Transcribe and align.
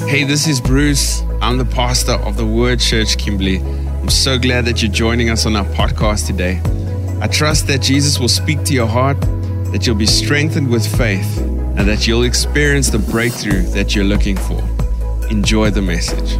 Hey, 0.00 0.24
this 0.24 0.46
is 0.48 0.60
Bruce. 0.60 1.22
I'm 1.40 1.58
the 1.58 1.64
pastor 1.64 2.12
of 2.12 2.36
the 2.36 2.46
Word 2.46 2.80
Church 2.80 3.18
Kimberley. 3.18 3.58
I'm 3.58 4.08
so 4.08 4.38
glad 4.38 4.64
that 4.64 4.82
you're 4.82 4.92
joining 4.92 5.30
us 5.30 5.46
on 5.46 5.54
our 5.54 5.64
podcast 5.64 6.26
today. 6.26 6.60
I 7.20 7.26
trust 7.26 7.66
that 7.66 7.82
Jesus 7.82 8.18
will 8.18 8.28
speak 8.28 8.64
to 8.64 8.72
your 8.72 8.86
heart, 8.86 9.20
that 9.72 9.86
you'll 9.86 9.96
be 9.96 10.06
strengthened 10.06 10.68
with 10.68 10.86
faith, 10.96 11.38
and 11.38 11.88
that 11.88 12.06
you'll 12.06 12.24
experience 12.24 12.90
the 12.90 12.98
breakthrough 12.98 13.62
that 13.72 13.94
you're 13.94 14.04
looking 14.04 14.36
for. 14.36 14.60
Enjoy 15.30 15.70
the 15.70 15.82
message. 15.82 16.38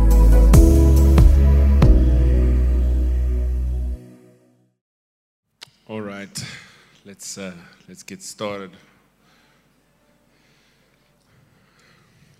All 5.89 6.01
right, 6.01 6.45
let's 7.05 7.39
uh, 7.39 7.53
let's 7.89 8.03
get 8.03 8.23
started. 8.23 8.71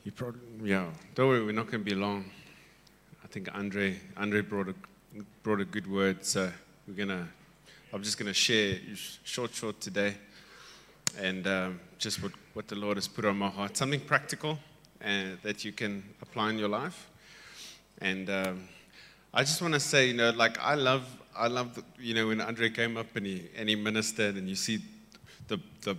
You 0.05 0.13
probably 0.13 0.41
yeah. 0.65 0.87
Don't 1.15 1.29
worry, 1.29 1.45
we're 1.45 1.53
not 1.53 1.71
going 1.71 1.85
to 1.85 1.91
be 1.91 1.95
long. 1.95 2.25
I 3.25 3.29
think 3.29 3.49
Andre 3.55 3.99
Andre 4.17 4.41
brought 4.41 4.69
a 4.69 4.75
brought 5.43 5.61
a 5.61 5.65
good 5.65 5.91
word, 5.91 6.25
so 6.25 6.51
we're 6.87 6.95
gonna. 6.95 7.29
I'm 7.93 8.03
just 8.03 8.19
gonna 8.19 8.35
share 8.35 8.79
short 9.25 9.55
short 9.55 9.81
today, 9.81 10.15
and 11.19 11.47
um, 11.47 11.81
just 11.99 12.23
what 12.23 12.33
what 12.55 12.69
the 12.69 12.75
Lord 12.75 12.97
has 12.97 13.07
put 13.07 13.25
on 13.25 13.37
my 13.37 13.49
heart, 13.49 13.77
something 13.77 14.01
practical, 14.01 14.59
and 15.01 15.39
that 15.43 15.65
you 15.65 15.73
can 15.73 16.03
apply 16.21 16.51
in 16.51 16.59
your 16.59 16.69
life. 16.69 17.09
And 18.01 18.29
um, 18.29 18.69
I 19.33 19.43
just 19.43 19.63
want 19.63 19.75
to 19.75 19.81
say, 19.81 20.09
you 20.09 20.15
know, 20.15 20.31
like 20.31 20.59
I 20.59 20.75
love 20.75 21.07
I 21.37 21.49
love, 21.49 21.75
the, 21.75 21.85
you 21.99 22.15
know, 22.15 22.29
when 22.29 22.41
Andre 22.41 22.71
came 22.71 22.97
up 22.97 23.17
and 23.17 23.27
he, 23.27 23.49
and 23.57 23.69
he 23.69 23.75
ministered 23.75 24.37
and 24.37 24.49
you 24.49 24.55
see 24.55 24.81
the, 25.49 25.59
the, 25.83 25.97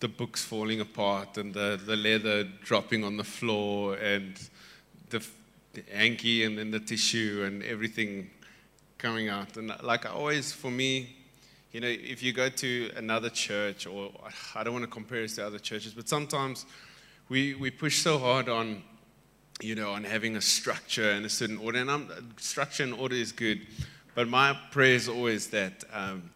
the 0.00 0.08
books 0.08 0.44
falling 0.44 0.80
apart 0.80 1.38
and 1.38 1.54
the, 1.54 1.80
the 1.84 1.96
leather 1.96 2.44
dropping 2.62 3.04
on 3.04 3.16
the 3.16 3.24
floor 3.24 3.94
and 3.96 4.48
the, 5.10 5.24
the 5.72 5.82
hanky 5.92 6.44
and 6.44 6.58
then 6.58 6.70
the 6.70 6.80
tissue 6.80 7.44
and 7.46 7.62
everything 7.62 8.30
coming 8.98 9.28
out. 9.28 9.56
And 9.56 9.72
like 9.82 10.06
always, 10.06 10.52
for 10.52 10.70
me, 10.70 11.16
you 11.72 11.80
know, 11.80 11.88
if 11.88 12.22
you 12.22 12.32
go 12.32 12.48
to 12.48 12.90
another 12.96 13.30
church, 13.30 13.86
or 13.86 14.10
I 14.54 14.64
don't 14.64 14.72
want 14.72 14.84
to 14.84 14.90
compare 14.90 15.24
us 15.24 15.34
to 15.36 15.46
other 15.46 15.58
churches, 15.58 15.92
but 15.92 16.08
sometimes 16.08 16.66
we, 17.28 17.54
we 17.54 17.70
push 17.70 17.98
so 17.98 18.18
hard 18.18 18.48
on, 18.48 18.82
you 19.60 19.74
know, 19.74 19.92
on 19.92 20.04
having 20.04 20.36
a 20.36 20.40
structure 20.40 21.10
and 21.10 21.26
a 21.26 21.28
certain 21.28 21.58
order. 21.58 21.78
And 21.78 21.90
I'm, 21.90 22.34
structure 22.38 22.82
and 22.82 22.94
order 22.94 23.16
is 23.16 23.32
good. 23.32 23.66
But 24.14 24.28
my 24.28 24.58
prayer 24.70 24.94
is 24.94 25.08
always 25.08 25.48
that, 25.48 25.84
um, 25.92 26.30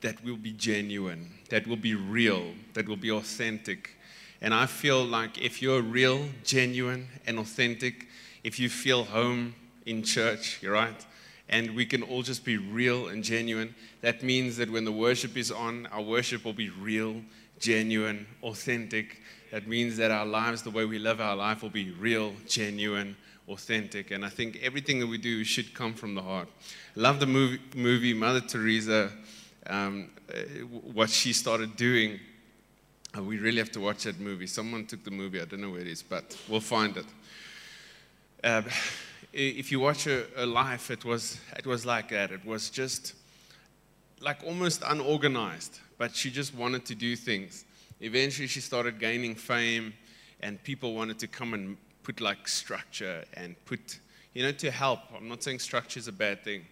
that 0.00 0.22
will 0.24 0.36
be 0.36 0.52
genuine, 0.52 1.30
that 1.50 1.66
will 1.66 1.76
be 1.76 1.94
real, 1.94 2.52
that 2.74 2.88
will 2.88 2.96
be 2.96 3.10
authentic. 3.10 3.96
And 4.40 4.54
I 4.54 4.66
feel 4.66 5.04
like 5.04 5.38
if 5.38 5.60
you're 5.60 5.82
real, 5.82 6.26
genuine, 6.44 7.08
and 7.26 7.38
authentic, 7.38 8.06
if 8.42 8.58
you 8.58 8.70
feel 8.70 9.04
home 9.04 9.54
in 9.84 10.02
church, 10.02 10.58
you're 10.62 10.72
right, 10.72 11.06
and 11.48 11.74
we 11.74 11.84
can 11.84 12.02
all 12.02 12.22
just 12.22 12.44
be 12.44 12.56
real 12.56 13.08
and 13.08 13.22
genuine, 13.22 13.74
that 14.00 14.22
means 14.22 14.56
that 14.56 14.70
when 14.70 14.84
the 14.84 14.92
worship 14.92 15.36
is 15.36 15.50
on, 15.50 15.86
our 15.92 16.00
worship 16.00 16.44
will 16.44 16.54
be 16.54 16.70
real, 16.70 17.20
genuine, 17.58 18.26
authentic. 18.42 19.20
That 19.50 19.66
means 19.66 19.96
that 19.98 20.10
our 20.10 20.24
lives, 20.24 20.62
the 20.62 20.70
way 20.70 20.84
we 20.84 20.98
live 20.98 21.20
our 21.20 21.36
life, 21.36 21.62
will 21.62 21.70
be 21.70 21.90
real, 21.90 22.32
genuine, 22.48 23.16
authentic. 23.48 24.12
And 24.12 24.24
I 24.24 24.28
think 24.28 24.58
everything 24.62 25.00
that 25.00 25.08
we 25.08 25.18
do 25.18 25.44
should 25.44 25.74
come 25.74 25.92
from 25.92 26.14
the 26.14 26.22
heart. 26.22 26.48
love 26.94 27.20
the 27.20 27.26
movie, 27.26 27.60
movie 27.74 28.14
Mother 28.14 28.40
Teresa, 28.40 29.10
um, 29.70 30.10
uh, 30.28 30.40
what 30.92 31.08
she 31.08 31.32
started 31.32 31.76
doing. 31.76 32.18
Uh, 33.16 33.22
we 33.22 33.38
really 33.38 33.58
have 33.58 33.72
to 33.72 33.80
watch 33.80 34.04
that 34.04 34.20
movie. 34.20 34.46
Someone 34.46 34.84
took 34.84 35.04
the 35.04 35.10
movie, 35.10 35.40
I 35.40 35.44
don't 35.44 35.60
know 35.60 35.70
where 35.70 35.80
it 35.80 35.86
is, 35.86 36.02
but 36.02 36.36
we'll 36.48 36.60
find 36.60 36.96
it. 36.96 37.06
Uh, 38.42 38.62
if 39.32 39.70
you 39.70 39.80
watch 39.80 40.04
her, 40.04 40.26
her 40.36 40.46
life, 40.46 40.90
it 40.90 41.04
was, 41.04 41.38
it 41.56 41.66
was 41.66 41.86
like 41.86 42.08
that. 42.10 42.32
It 42.32 42.44
was 42.44 42.68
just 42.68 43.14
like 44.20 44.38
almost 44.44 44.82
unorganized, 44.86 45.80
but 45.98 46.14
she 46.14 46.30
just 46.30 46.54
wanted 46.54 46.84
to 46.86 46.94
do 46.94 47.16
things. 47.16 47.64
Eventually, 48.00 48.48
she 48.48 48.60
started 48.60 48.98
gaining 48.98 49.34
fame, 49.34 49.92
and 50.40 50.62
people 50.62 50.94
wanted 50.94 51.18
to 51.20 51.26
come 51.26 51.54
and 51.54 51.76
put 52.02 52.20
like 52.20 52.48
structure 52.48 53.24
and 53.34 53.54
put, 53.66 54.00
you 54.34 54.42
know, 54.42 54.52
to 54.52 54.70
help. 54.70 55.00
I'm 55.16 55.28
not 55.28 55.42
saying 55.42 55.58
structure 55.58 55.98
is 55.98 56.08
a 56.08 56.12
bad 56.12 56.42
thing. 56.42 56.64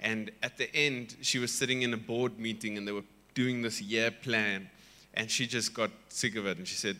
And 0.00 0.30
at 0.42 0.56
the 0.56 0.74
end, 0.74 1.16
she 1.22 1.38
was 1.38 1.52
sitting 1.52 1.82
in 1.82 1.92
a 1.92 1.96
board 1.96 2.38
meeting 2.38 2.78
and 2.78 2.86
they 2.86 2.92
were 2.92 3.04
doing 3.34 3.62
this 3.62 3.80
year 3.80 4.10
plan. 4.10 4.70
And 5.14 5.30
she 5.30 5.46
just 5.46 5.74
got 5.74 5.90
sick 6.08 6.36
of 6.36 6.46
it. 6.46 6.58
And 6.58 6.68
she 6.68 6.76
said, 6.76 6.96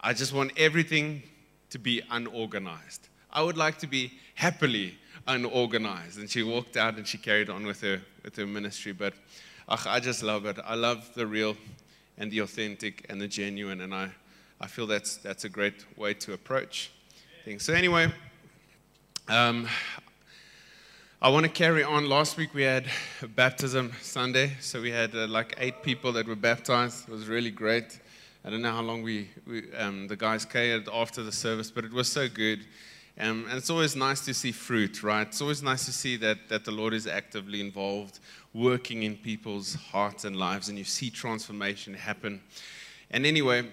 I 0.00 0.12
just 0.12 0.32
want 0.32 0.52
everything 0.56 1.22
to 1.70 1.78
be 1.78 2.02
unorganized. 2.10 3.08
I 3.32 3.42
would 3.42 3.56
like 3.56 3.78
to 3.78 3.86
be 3.86 4.12
happily 4.34 4.98
unorganized. 5.26 6.18
And 6.18 6.28
she 6.28 6.42
walked 6.42 6.76
out 6.76 6.96
and 6.96 7.06
she 7.06 7.18
carried 7.18 7.50
on 7.50 7.66
with 7.66 7.80
her, 7.82 8.00
with 8.24 8.36
her 8.36 8.46
ministry. 8.46 8.92
But 8.92 9.14
I 9.68 10.00
just 10.00 10.22
love 10.22 10.46
it. 10.46 10.58
I 10.64 10.74
love 10.74 11.10
the 11.14 11.26
real 11.26 11.56
and 12.18 12.30
the 12.30 12.40
authentic 12.40 13.06
and 13.08 13.20
the 13.20 13.28
genuine. 13.28 13.80
And 13.80 13.94
I, 13.94 14.10
I 14.60 14.66
feel 14.66 14.86
that's, 14.86 15.16
that's 15.18 15.44
a 15.44 15.48
great 15.48 15.84
way 15.96 16.14
to 16.14 16.32
approach 16.32 16.90
things. 17.44 17.62
So, 17.62 17.74
anyway, 17.74 18.12
um, 19.28 19.68
I 21.22 21.30
want 21.30 21.44
to 21.44 21.50
carry 21.50 21.82
on. 21.82 22.10
Last 22.10 22.36
week 22.36 22.52
we 22.52 22.62
had 22.62 22.84
a 23.22 23.26
baptism 23.26 23.90
Sunday, 24.02 24.52
so 24.60 24.82
we 24.82 24.90
had 24.90 25.14
uh, 25.14 25.26
like 25.26 25.54
eight 25.56 25.82
people 25.82 26.12
that 26.12 26.28
were 26.28 26.36
baptized. 26.36 27.08
It 27.08 27.12
was 27.12 27.26
really 27.26 27.50
great. 27.50 28.00
I 28.44 28.50
don't 28.50 28.60
know 28.60 28.70
how 28.70 28.82
long 28.82 29.02
we, 29.02 29.30
we 29.46 29.72
um, 29.72 30.08
the 30.08 30.16
guys 30.16 30.44
cared 30.44 30.90
after 30.92 31.22
the 31.22 31.32
service, 31.32 31.70
but 31.70 31.86
it 31.86 31.92
was 31.92 32.12
so 32.12 32.28
good. 32.28 32.66
Um, 33.18 33.46
and 33.48 33.56
it's 33.56 33.70
always 33.70 33.96
nice 33.96 34.26
to 34.26 34.34
see 34.34 34.52
fruit, 34.52 35.02
right? 35.02 35.26
It's 35.26 35.40
always 35.40 35.62
nice 35.62 35.86
to 35.86 35.92
see 35.92 36.18
that, 36.18 36.50
that 36.50 36.66
the 36.66 36.70
Lord 36.70 36.92
is 36.92 37.06
actively 37.06 37.62
involved, 37.62 38.20
working 38.52 39.04
in 39.04 39.16
people's 39.16 39.74
hearts 39.74 40.26
and 40.26 40.36
lives, 40.36 40.68
and 40.68 40.76
you 40.76 40.84
see 40.84 41.08
transformation 41.08 41.94
happen. 41.94 42.42
And 43.10 43.24
anyway, 43.24 43.66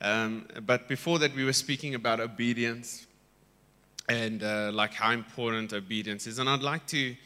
um, 0.00 0.46
but 0.64 0.88
before 0.88 1.18
that, 1.18 1.36
we 1.36 1.44
were 1.44 1.52
speaking 1.52 1.94
about 1.94 2.20
obedience 2.20 3.05
and 4.08 4.42
uh, 4.42 4.70
like 4.72 4.94
how 4.94 5.12
important 5.12 5.72
obedience 5.72 6.26
is. 6.26 6.38
And 6.38 6.48
I'd 6.48 6.62
like 6.62 6.86
to, 6.88 7.16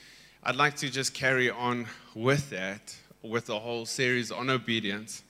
I'd 0.42 0.56
like 0.56 0.76
to 0.76 0.90
just 0.90 1.14
carry 1.14 1.50
on 1.50 1.86
with 2.14 2.50
that, 2.50 2.96
with 3.22 3.46
the 3.46 3.58
whole 3.58 3.86
series 3.86 4.30
on 4.30 4.50
obedience. 4.50 5.22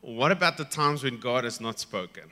What 0.00 0.32
about 0.32 0.56
the 0.56 0.64
times 0.64 1.02
when 1.02 1.18
God 1.18 1.44
has 1.44 1.60
not 1.60 1.78
spoken? 1.78 2.24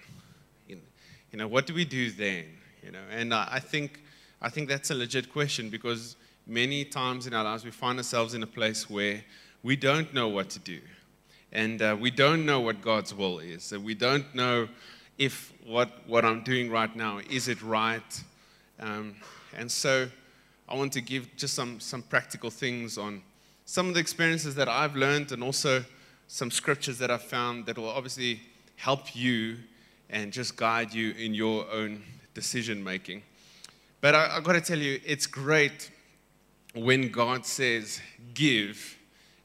You 0.68 1.36
know, 1.36 1.46
what 1.48 1.66
do 1.66 1.74
we 1.74 1.84
do 1.84 2.10
then? 2.10 2.46
You 2.82 2.92
know, 2.92 3.02
and 3.10 3.34
I 3.34 3.58
think, 3.58 4.02
I 4.40 4.48
think 4.48 4.68
that's 4.68 4.90
a 4.90 4.94
legit 4.94 5.30
question 5.30 5.68
because 5.68 6.16
many 6.46 6.84
times 6.84 7.26
in 7.26 7.34
our 7.34 7.44
lives 7.44 7.64
we 7.64 7.70
find 7.70 7.98
ourselves 7.98 8.32
in 8.32 8.42
a 8.42 8.46
place 8.46 8.88
where 8.88 9.22
we 9.62 9.76
don't 9.76 10.14
know 10.14 10.28
what 10.28 10.48
to 10.50 10.58
do 10.58 10.80
and 11.52 11.80
uh, 11.80 11.96
we 11.98 12.10
don't 12.10 12.44
know 12.44 12.60
what 12.60 12.80
God's 12.82 13.14
will 13.14 13.38
is. 13.38 13.72
And 13.72 13.84
we 13.84 13.94
don't 13.94 14.34
know 14.34 14.68
if 15.18 15.52
what, 15.66 15.90
what 16.06 16.24
I'm 16.24 16.42
doing 16.42 16.70
right 16.70 16.94
now, 16.94 17.20
is 17.28 17.48
it 17.48 17.60
right? 17.62 18.22
Um, 18.80 19.16
and 19.56 19.70
so 19.70 20.08
I 20.68 20.76
want 20.76 20.92
to 20.92 21.00
give 21.00 21.36
just 21.36 21.54
some, 21.54 21.80
some 21.80 22.02
practical 22.02 22.50
things 22.50 22.96
on 22.96 23.22
some 23.64 23.88
of 23.88 23.94
the 23.94 24.00
experiences 24.00 24.54
that 24.54 24.68
I've 24.68 24.96
learned 24.96 25.32
and 25.32 25.42
also 25.42 25.84
some 26.28 26.50
scriptures 26.50 26.98
that 26.98 27.10
I've 27.10 27.22
found 27.22 27.66
that 27.66 27.76
will 27.76 27.88
obviously 27.88 28.40
help 28.76 29.14
you 29.16 29.56
and 30.08 30.32
just 30.32 30.56
guide 30.56 30.92
you 30.94 31.12
in 31.12 31.34
your 31.34 31.66
own 31.70 32.02
decision 32.32 32.82
making. 32.82 33.22
But 34.00 34.14
I, 34.14 34.36
I've 34.36 34.44
got 34.44 34.52
to 34.52 34.60
tell 34.60 34.78
you, 34.78 35.00
it's 35.04 35.26
great 35.26 35.90
when 36.74 37.10
God 37.10 37.44
says, 37.44 38.00
give, 38.34 38.96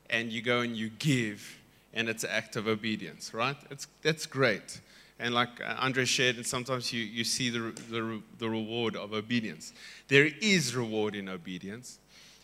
and 0.10 0.32
you 0.32 0.42
go 0.42 0.60
and 0.60 0.78
you 0.78 0.90
give 1.00 1.58
and 1.94 2.10
it's 2.10 2.24
an 2.24 2.30
act 2.32 2.56
of 2.56 2.68
obedience, 2.68 3.34
right? 3.34 3.58
It's, 3.70 3.88
that's 4.02 4.26
great. 4.26 4.80
And 5.24 5.34
like 5.34 5.48
Andre 5.80 6.04
shared, 6.04 6.36
and 6.36 6.46
sometimes 6.46 6.92
you, 6.92 7.02
you 7.02 7.24
see 7.24 7.50
the, 7.50 7.72
the, 7.90 8.22
the 8.40 8.50
reward 8.50 8.98
of 8.98 9.14
obedience. 9.14 9.72
There 10.10 10.28
is 10.42 10.76
reward 10.76 11.16
in 11.16 11.30
obedience. 11.30 12.00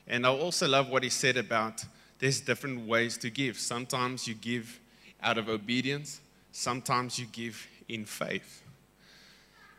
And 0.08 0.26
I 0.26 0.30
also 0.30 0.66
love 0.66 0.88
what 0.90 1.04
he 1.04 1.10
said 1.10 1.36
about 1.36 1.84
there's 2.20 2.40
different 2.40 2.88
ways 2.88 3.18
to 3.18 3.30
give. 3.30 3.60
Sometimes 3.60 4.30
you 4.30 4.34
give 4.34 4.80
out 5.22 5.38
of 5.38 5.50
obedience, 5.50 6.22
sometimes 6.54 7.20
you 7.20 7.26
give 7.34 7.68
in 7.90 8.06
faith. 8.06 8.64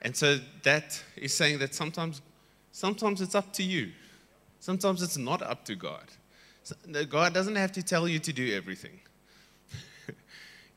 And 0.02 0.14
so 0.14 0.38
that 0.64 1.02
is 1.16 1.32
saying 1.32 1.58
that 1.60 1.74
sometimes, 1.74 2.20
sometimes 2.70 3.22
it's 3.22 3.34
up 3.34 3.50
to 3.54 3.62
you. 3.62 3.92
Sometimes 4.58 5.00
it's 5.00 5.16
not 5.16 5.40
up 5.40 5.64
to 5.64 5.74
God. 5.74 6.04
God 7.08 7.32
doesn't 7.32 7.56
have 7.56 7.72
to 7.72 7.82
tell 7.82 8.06
you 8.06 8.18
to 8.18 8.32
do 8.32 8.54
everything. 8.54 9.00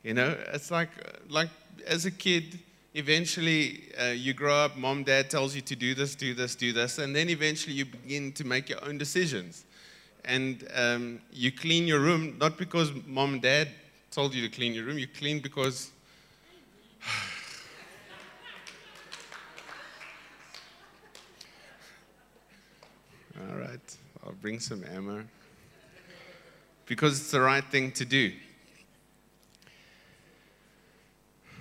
You 0.02 0.12
know, 0.12 0.36
it's 0.52 0.70
like, 0.70 0.90
like 1.30 1.48
as 1.86 2.06
a 2.06 2.10
kid, 2.10 2.58
eventually 2.94 3.84
uh, 4.00 4.06
you 4.06 4.32
grow 4.32 4.54
up, 4.54 4.76
mom, 4.76 5.04
dad 5.04 5.30
tells 5.30 5.54
you 5.54 5.60
to 5.62 5.76
do 5.76 5.94
this, 5.94 6.14
do 6.14 6.34
this, 6.34 6.54
do 6.54 6.72
this, 6.72 6.98
and 6.98 7.14
then 7.14 7.28
eventually 7.28 7.74
you 7.74 7.84
begin 7.84 8.32
to 8.32 8.44
make 8.44 8.68
your 8.68 8.84
own 8.84 8.98
decisions. 8.98 9.64
And 10.24 10.66
um, 10.74 11.20
you 11.32 11.52
clean 11.52 11.86
your 11.86 12.00
room, 12.00 12.36
not 12.38 12.56
because 12.56 12.92
mom 13.06 13.34
and 13.34 13.42
dad 13.42 13.68
told 14.10 14.34
you 14.34 14.42
to 14.48 14.54
clean 14.54 14.72
your 14.74 14.84
room, 14.84 14.98
you 14.98 15.06
clean 15.08 15.40
because. 15.40 15.90
All 23.36 23.56
right, 23.56 23.96
I'll 24.24 24.32
bring 24.40 24.60
some 24.60 24.84
ammo. 24.94 25.24
Because 26.86 27.20
it's 27.20 27.30
the 27.30 27.40
right 27.40 27.64
thing 27.64 27.92
to 27.92 28.04
do. 28.04 28.32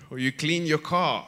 Or 0.09 0.19
you 0.19 0.31
clean 0.31 0.65
your 0.65 0.77
car. 0.77 1.27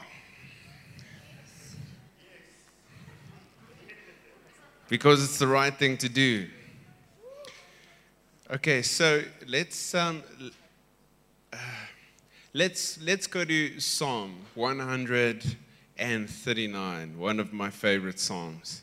Because 4.88 5.24
it's 5.24 5.38
the 5.38 5.46
right 5.46 5.74
thing 5.74 5.96
to 5.98 6.08
do. 6.08 6.48
Okay, 8.48 8.80
so 8.82 9.24
let's 9.48 9.92
um, 9.92 10.22
uh, 11.52 11.56
let's 12.54 12.96
let's 13.02 13.26
go 13.26 13.44
to 13.44 13.80
Psalm 13.80 14.36
139, 14.54 17.18
one 17.18 17.40
of 17.40 17.52
my 17.52 17.70
favorite 17.70 18.20
psalms 18.20 18.82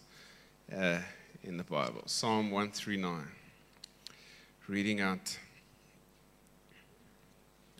uh, 0.76 0.98
in 1.44 1.56
the 1.56 1.64
Bible. 1.64 2.04
Psalm 2.08 2.52
139. 2.52 3.26
Reading 4.68 5.00
out 5.00 5.40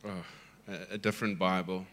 oh, 0.06 0.24
a, 0.68 0.94
a, 0.94 0.98
different 0.98 1.38
Bible. 1.38 1.86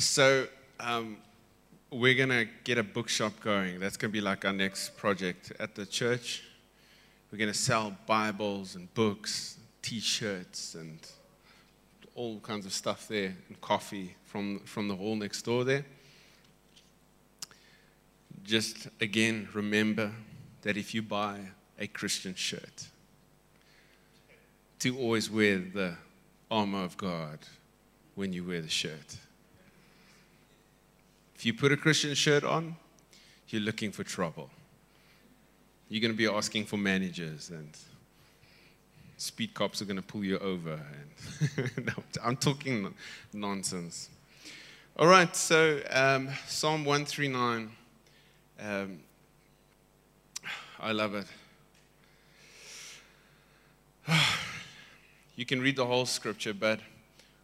So 0.00 0.46
um, 0.80 1.18
we're 1.90 2.14
gonna 2.14 2.46
get 2.64 2.78
a 2.78 2.82
bookshop 2.82 3.40
going. 3.40 3.78
That's 3.80 3.96
gonna 3.96 4.12
be 4.12 4.20
like 4.20 4.44
our 4.44 4.52
next 4.52 4.96
project 4.96 5.52
at 5.60 5.74
the 5.74 5.86
church 5.86 6.42
we're 7.30 7.38
going 7.38 7.52
to 7.52 7.58
sell 7.58 7.96
Bibles 8.06 8.74
and 8.74 8.92
books, 8.92 9.56
t 9.82 10.00
shirts, 10.00 10.74
and 10.74 10.98
all 12.16 12.40
kinds 12.40 12.66
of 12.66 12.72
stuff 12.72 13.06
there, 13.06 13.36
and 13.46 13.60
coffee 13.60 14.16
from, 14.24 14.58
from 14.60 14.88
the 14.88 14.96
hall 14.96 15.14
next 15.14 15.42
door 15.42 15.62
there. 15.62 15.84
Just 18.42 18.88
again, 19.00 19.48
remember 19.52 20.10
that 20.62 20.76
if 20.76 20.92
you 20.92 21.02
buy 21.02 21.38
a 21.78 21.86
Christian 21.86 22.34
shirt, 22.34 22.88
to 24.80 24.98
always 24.98 25.30
wear 25.30 25.58
the 25.58 25.94
armor 26.50 26.82
of 26.82 26.96
God 26.96 27.38
when 28.16 28.32
you 28.32 28.42
wear 28.42 28.60
the 28.60 28.68
shirt. 28.68 29.16
If 31.40 31.46
you 31.46 31.54
put 31.54 31.72
a 31.72 31.76
Christian 31.76 32.14
shirt 32.14 32.44
on, 32.44 32.76
you're 33.48 33.62
looking 33.62 33.92
for 33.92 34.04
trouble 34.04 34.50
you're 35.90 36.00
going 36.00 36.12
to 36.12 36.16
be 36.16 36.28
asking 36.28 36.64
for 36.64 36.76
managers 36.76 37.50
and 37.50 37.76
speed 39.16 39.52
cops 39.52 39.82
are 39.82 39.84
going 39.84 39.96
to 39.96 40.02
pull 40.02 40.24
you 40.24 40.38
over. 40.38 40.80
And 41.76 41.92
I'm 42.24 42.36
talking 42.36 42.94
nonsense. 43.32 44.08
All 44.96 45.08
right, 45.08 45.34
so 45.34 45.80
um, 45.90 46.28
Psalm 46.46 46.84
139. 46.84 47.72
Um, 48.60 49.00
I 50.78 50.92
love 50.92 51.14
it. 51.16 51.26
You 55.36 55.46
can 55.46 55.62
read 55.62 55.76
the 55.76 55.86
whole 55.86 56.04
scripture, 56.04 56.52
but 56.52 56.80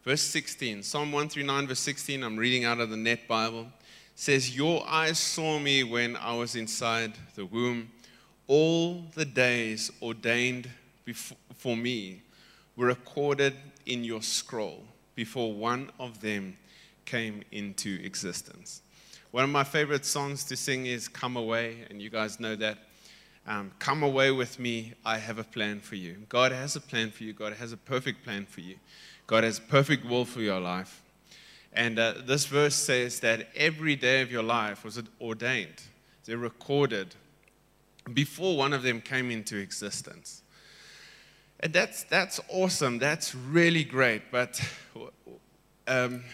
verse 0.04 0.20
16, 0.20 0.82
Psalm 0.82 1.12
139, 1.12 1.69
verse 1.69 1.78
16, 1.78 2.22
I'm 2.22 2.37
reading 2.37 2.66
out 2.66 2.78
of 2.78 2.90
the 2.90 2.96
Net 2.96 3.26
Bible, 3.26 3.69
says, 4.17 4.57
Your 4.57 4.85
eyes 4.89 5.19
saw 5.21 5.61
me 5.61 5.85
when 5.85 6.17
I 6.17 6.35
was 6.35 6.57
inside 6.57 7.13
the 7.37 7.47
womb 7.47 7.91
all 8.49 9.05
the 9.15 9.25
days 9.25 9.93
ordained 10.03 10.69
before, 11.05 11.39
for 11.57 11.77
me 11.77 12.23
were 12.75 12.87
recorded 12.87 13.55
in 13.85 14.03
your 14.03 14.23
scroll 14.23 14.83
before 15.15 15.53
one 15.53 15.91
of 16.01 16.21
them 16.21 16.57
came 17.05 17.43
into 17.53 18.01
existence. 18.03 18.83
One 19.31 19.45
of 19.45 19.51
my 19.51 19.65
favorite 19.65 20.05
songs 20.05 20.45
to 20.45 20.57
sing 20.57 20.87
is 20.87 21.09
Come 21.09 21.37
Away, 21.37 21.85
and 21.91 22.01
you 22.01 22.11
guys 22.11 22.41
know 22.41 22.57
that. 22.57 22.79
Um, 23.47 23.71
Come 23.79 24.03
away 24.03 24.33
with 24.33 24.59
me, 24.59 24.95
I 25.05 25.19
have 25.19 25.39
a 25.39 25.45
plan 25.45 25.79
for 25.79 25.95
you. 25.95 26.17
God 26.29 26.53
has 26.53 26.75
a 26.75 26.81
plan 26.81 27.11
for 27.11 27.23
you, 27.23 27.33
God 27.33 27.53
has 27.53 27.73
a 27.73 27.77
perfect 27.77 28.25
plan 28.25 28.47
for 28.47 28.61
you. 28.61 28.77
God 29.27 29.45
has 29.45 29.59
a 29.59 29.63
perfect 29.63 30.05
will 30.05 30.25
for 30.25 30.41
your 30.41 30.61
life. 30.61 31.03
And 31.76 31.99
uh, 31.99 32.14
this 32.25 32.46
verse 32.46 32.75
says 32.75 33.20
that 33.20 33.49
every 33.55 33.96
day 33.96 34.23
of 34.23 34.32
your 34.32 34.43
life 34.43 34.82
was 34.82 35.00
ordained, 35.20 35.82
they're 36.25 36.38
recorded 36.38 37.14
before 38.14 38.56
one 38.56 38.73
of 38.73 38.82
them 38.82 39.02
came 39.02 39.31
into 39.31 39.58
existence. 39.58 40.43
And 41.61 41.75
that's, 41.75 42.05
that's 42.05 42.40
awesome. 42.49 42.99
That's 42.99 43.34
really 43.34 43.84
great. 43.84 44.31
But 44.31 44.58
um, 45.87 46.25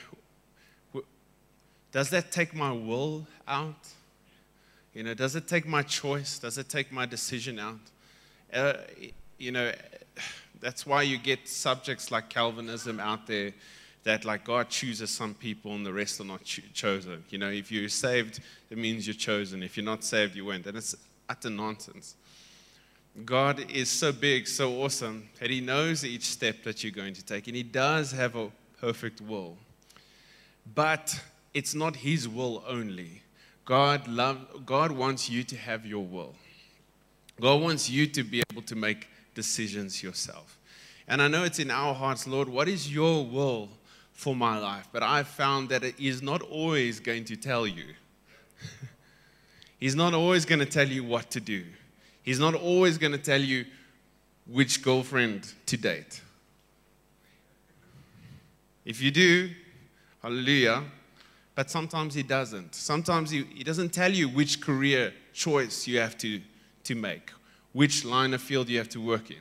does 1.91 2.11
that 2.11 2.31
take 2.31 2.55
my 2.55 2.71
will 2.71 3.27
out? 3.49 3.89
You 4.95 5.03
know, 5.03 5.15
does 5.15 5.35
it 5.35 5.49
take 5.49 5.67
my 5.67 5.83
choice? 5.83 6.39
Does 6.39 6.57
it 6.57 6.69
take 6.69 6.93
my 6.93 7.05
decision 7.05 7.59
out? 7.59 7.81
Uh, 8.53 8.75
you 9.39 9.51
know, 9.51 9.73
that's 10.61 10.87
why 10.87 11.03
you 11.03 11.19
get 11.19 11.49
subjects 11.49 12.13
like 12.13 12.29
Calvinism 12.29 13.01
out 13.01 13.27
there 13.27 13.53
that 14.05 14.25
like 14.25 14.45
God 14.45 14.69
chooses 14.69 15.11
some 15.11 15.35
people 15.35 15.75
and 15.75 15.87
the 15.87 15.93
rest 15.93 16.21
are 16.21 16.25
not 16.25 16.45
cho- 16.45 16.63
chosen. 16.75 17.25
You 17.31 17.39
know, 17.39 17.51
if 17.51 17.71
you're 17.71 17.89
saved, 17.89 18.41
it 18.71 18.79
means 18.79 19.07
you're 19.07 19.15
chosen. 19.15 19.63
If 19.63 19.77
you're 19.77 19.85
not 19.85 20.03
saved, 20.03 20.35
you 20.35 20.45
weren't. 20.45 20.67
And 20.67 20.77
it's 20.77 20.97
utter 21.29 21.51
nonsense. 21.51 22.17
God 23.25 23.71
is 23.71 23.89
so 23.89 24.11
big, 24.11 24.49
so 24.49 24.83
awesome, 24.83 25.29
that 25.39 25.51
He 25.51 25.61
knows 25.61 26.05
each 26.05 26.25
step 26.25 26.63
that 26.65 26.83
you're 26.83 26.93
going 26.93 27.15
to 27.15 27.25
take, 27.25 27.47
and 27.47 27.55
He 27.55 27.63
does 27.63 28.11
have 28.13 28.37
a 28.37 28.51
perfect 28.81 29.21
will. 29.21 29.57
But 30.75 31.21
it's 31.53 31.75
not 31.75 31.97
His 31.97 32.27
will 32.27 32.65
only. 32.67 33.23
God, 33.65 34.09
love, 34.09 34.65
God 34.65 34.93
wants 34.93 35.29
you 35.29 35.45
to 35.45 35.57
have 35.57 35.85
your 35.85 36.05
will. 36.05 36.35
God 37.41 37.61
wants 37.61 37.89
you 37.91 38.07
to 38.07 38.25
be 38.25 38.43
able 38.51 38.63
to 38.63 38.75
make 38.75 39.09
decisions 39.35 40.03
yourself. 40.03 40.59
And 41.07 41.21
I 41.21 41.29
know 41.29 41.45
it's 41.45 41.59
in 41.59 41.71
our 41.71 41.95
hearts, 41.95 42.27
Lord, 42.27 42.49
what 42.49 42.69
is 42.69 42.93
your 42.93 43.25
will 43.27 43.69
for 44.23 44.37
my 44.37 44.57
life? 44.57 44.89
But 44.93 45.03
I've 45.03 45.27
found 45.27 45.69
that 45.71 45.83
it 45.83 45.99
is 45.99 46.23
not 46.23 46.43
always 46.43 47.01
going 47.01 47.25
to 47.25 47.37
tell 47.37 47.67
you. 47.67 47.87
He's 49.81 49.97
not 49.97 50.15
always 50.15 50.45
going 50.45 50.61
to 50.61 50.67
tell 50.67 50.87
you 50.87 51.03
what 51.03 51.31
to 51.33 51.41
do. 51.41 51.65
He's 52.23 52.39
not 52.39 52.55
always 52.55 52.99
going 52.99 53.11
to 53.11 53.19
tell 53.19 53.41
you 53.41 53.65
which 54.47 54.81
girlfriend 54.81 55.53
to 55.67 55.77
date. 55.77 56.21
If 58.85 59.03
you 59.03 59.11
do, 59.11 59.51
hallelujah. 60.23 60.85
But 61.57 61.69
sometimes 61.69 62.15
he 62.15 62.23
doesn't. 62.23 62.77
Sometimes 62.77 63.31
he, 63.31 63.43
he 63.53 63.65
doesn't 63.65 63.93
tell 63.93 64.13
you 64.13 64.29
which 64.29 64.61
career 64.61 65.13
choice 65.33 65.89
you 65.89 65.99
have 65.99 66.17
to, 66.19 66.41
to 66.85 66.95
make, 66.95 67.33
which 67.73 68.05
line 68.05 68.35
of 68.35 68.41
field 68.41 68.69
you 68.69 68.79
have 68.79 68.89
to 68.91 69.01
work 69.01 69.31
in. 69.33 69.41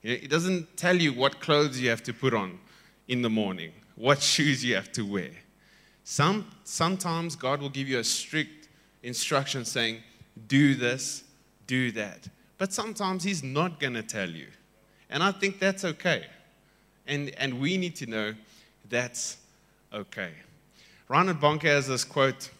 He 0.00 0.26
doesn't 0.26 0.76
tell 0.78 0.96
you 0.96 1.12
what 1.12 1.38
clothes 1.38 1.78
you 1.78 1.90
have 1.90 2.02
to 2.04 2.14
put 2.14 2.32
on 2.32 2.58
in 3.08 3.20
the 3.20 3.30
morning, 3.30 3.72
what 3.96 4.22
shoes 4.22 4.64
you 4.64 4.74
have 4.74 4.92
to 4.92 5.02
wear. 5.02 5.30
Some, 6.04 6.50
sometimes 6.64 7.36
God 7.36 7.60
will 7.60 7.68
give 7.68 7.88
you 7.88 7.98
a 7.98 8.04
strict 8.04 8.68
instruction 9.02 9.64
saying, 9.64 10.02
do 10.48 10.74
this, 10.74 11.24
do 11.66 11.92
that. 11.92 12.28
But 12.58 12.72
sometimes 12.72 13.24
He's 13.24 13.42
not 13.42 13.80
going 13.80 13.94
to 13.94 14.02
tell 14.02 14.28
you. 14.28 14.46
And 15.10 15.22
I 15.22 15.32
think 15.32 15.58
that's 15.58 15.84
okay. 15.84 16.24
And, 17.06 17.30
and 17.38 17.60
we 17.60 17.76
need 17.76 17.96
to 17.96 18.06
know 18.06 18.34
that's 18.88 19.36
okay. 19.92 20.30
Reinhard 21.08 21.40
Bonnke 21.40 21.64
has 21.64 21.88
this 21.88 22.04
quote. 22.04 22.50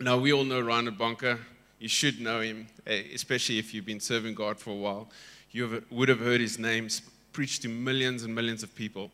Now, 0.00 0.18
we 0.18 0.32
all 0.32 0.44
know 0.44 0.60
Reinhard 0.60 0.98
Bonnke. 0.98 1.38
You 1.78 1.88
should 1.88 2.20
know 2.20 2.40
him, 2.40 2.66
eh, 2.86 3.02
especially 3.14 3.58
if 3.58 3.72
you've 3.72 3.86
been 3.86 4.00
serving 4.00 4.34
God 4.34 4.58
for 4.58 4.70
a 4.70 4.74
while. 4.74 5.08
You 5.50 5.82
would 5.90 6.08
have 6.08 6.20
heard 6.20 6.40
his 6.40 6.58
name 6.58 6.88
preached 7.32 7.62
to 7.62 7.68
millions 7.68 8.24
and 8.24 8.34
millions 8.34 8.62
of 8.62 8.74
people. 8.74 9.10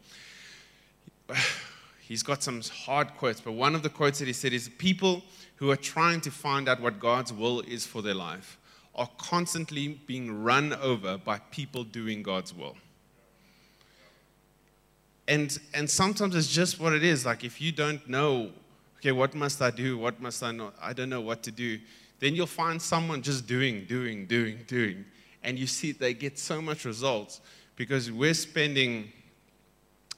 He's 2.00 2.22
got 2.22 2.42
some 2.42 2.60
hard 2.62 3.14
quotes, 3.16 3.40
but 3.40 3.52
one 3.52 3.74
of 3.74 3.82
the 3.82 3.88
quotes 3.88 4.18
that 4.18 4.26
he 4.26 4.32
said 4.32 4.52
is 4.52 4.68
People 4.78 5.22
who 5.56 5.70
are 5.70 5.76
trying 5.76 6.20
to 6.22 6.30
find 6.30 6.68
out 6.68 6.80
what 6.80 6.98
God's 6.98 7.32
will 7.32 7.60
is 7.60 7.86
for 7.86 8.02
their 8.02 8.14
life 8.14 8.58
are 8.94 9.08
constantly 9.18 10.00
being 10.06 10.42
run 10.42 10.72
over 10.74 11.18
by 11.18 11.38
people 11.50 11.84
doing 11.84 12.22
God's 12.22 12.54
will. 12.54 12.76
And, 15.28 15.56
and 15.74 15.88
sometimes 15.88 16.34
it's 16.34 16.48
just 16.48 16.80
what 16.80 16.92
it 16.92 17.04
is. 17.04 17.24
Like 17.24 17.44
if 17.44 17.60
you 17.60 17.70
don't 17.70 18.06
know, 18.08 18.50
okay, 18.98 19.12
what 19.12 19.34
must 19.34 19.62
I 19.62 19.70
do? 19.70 19.96
What 19.96 20.20
must 20.20 20.42
I 20.42 20.50
not? 20.50 20.74
I 20.82 20.92
don't 20.92 21.08
know 21.08 21.20
what 21.20 21.42
to 21.44 21.52
do. 21.52 21.78
Then 22.18 22.34
you'll 22.34 22.46
find 22.46 22.82
someone 22.82 23.22
just 23.22 23.46
doing, 23.46 23.84
doing, 23.84 24.26
doing, 24.26 24.58
doing. 24.66 25.04
And 25.42 25.58
you 25.58 25.66
see 25.66 25.92
they 25.92 26.14
get 26.14 26.38
so 26.38 26.60
much 26.60 26.84
results 26.84 27.40
because 27.76 28.10
we're 28.10 28.34
spending 28.34 29.12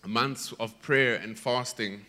months 0.06 0.52
of 0.58 0.80
prayer 0.82 1.16
and 1.16 1.38
fasting 1.38 2.04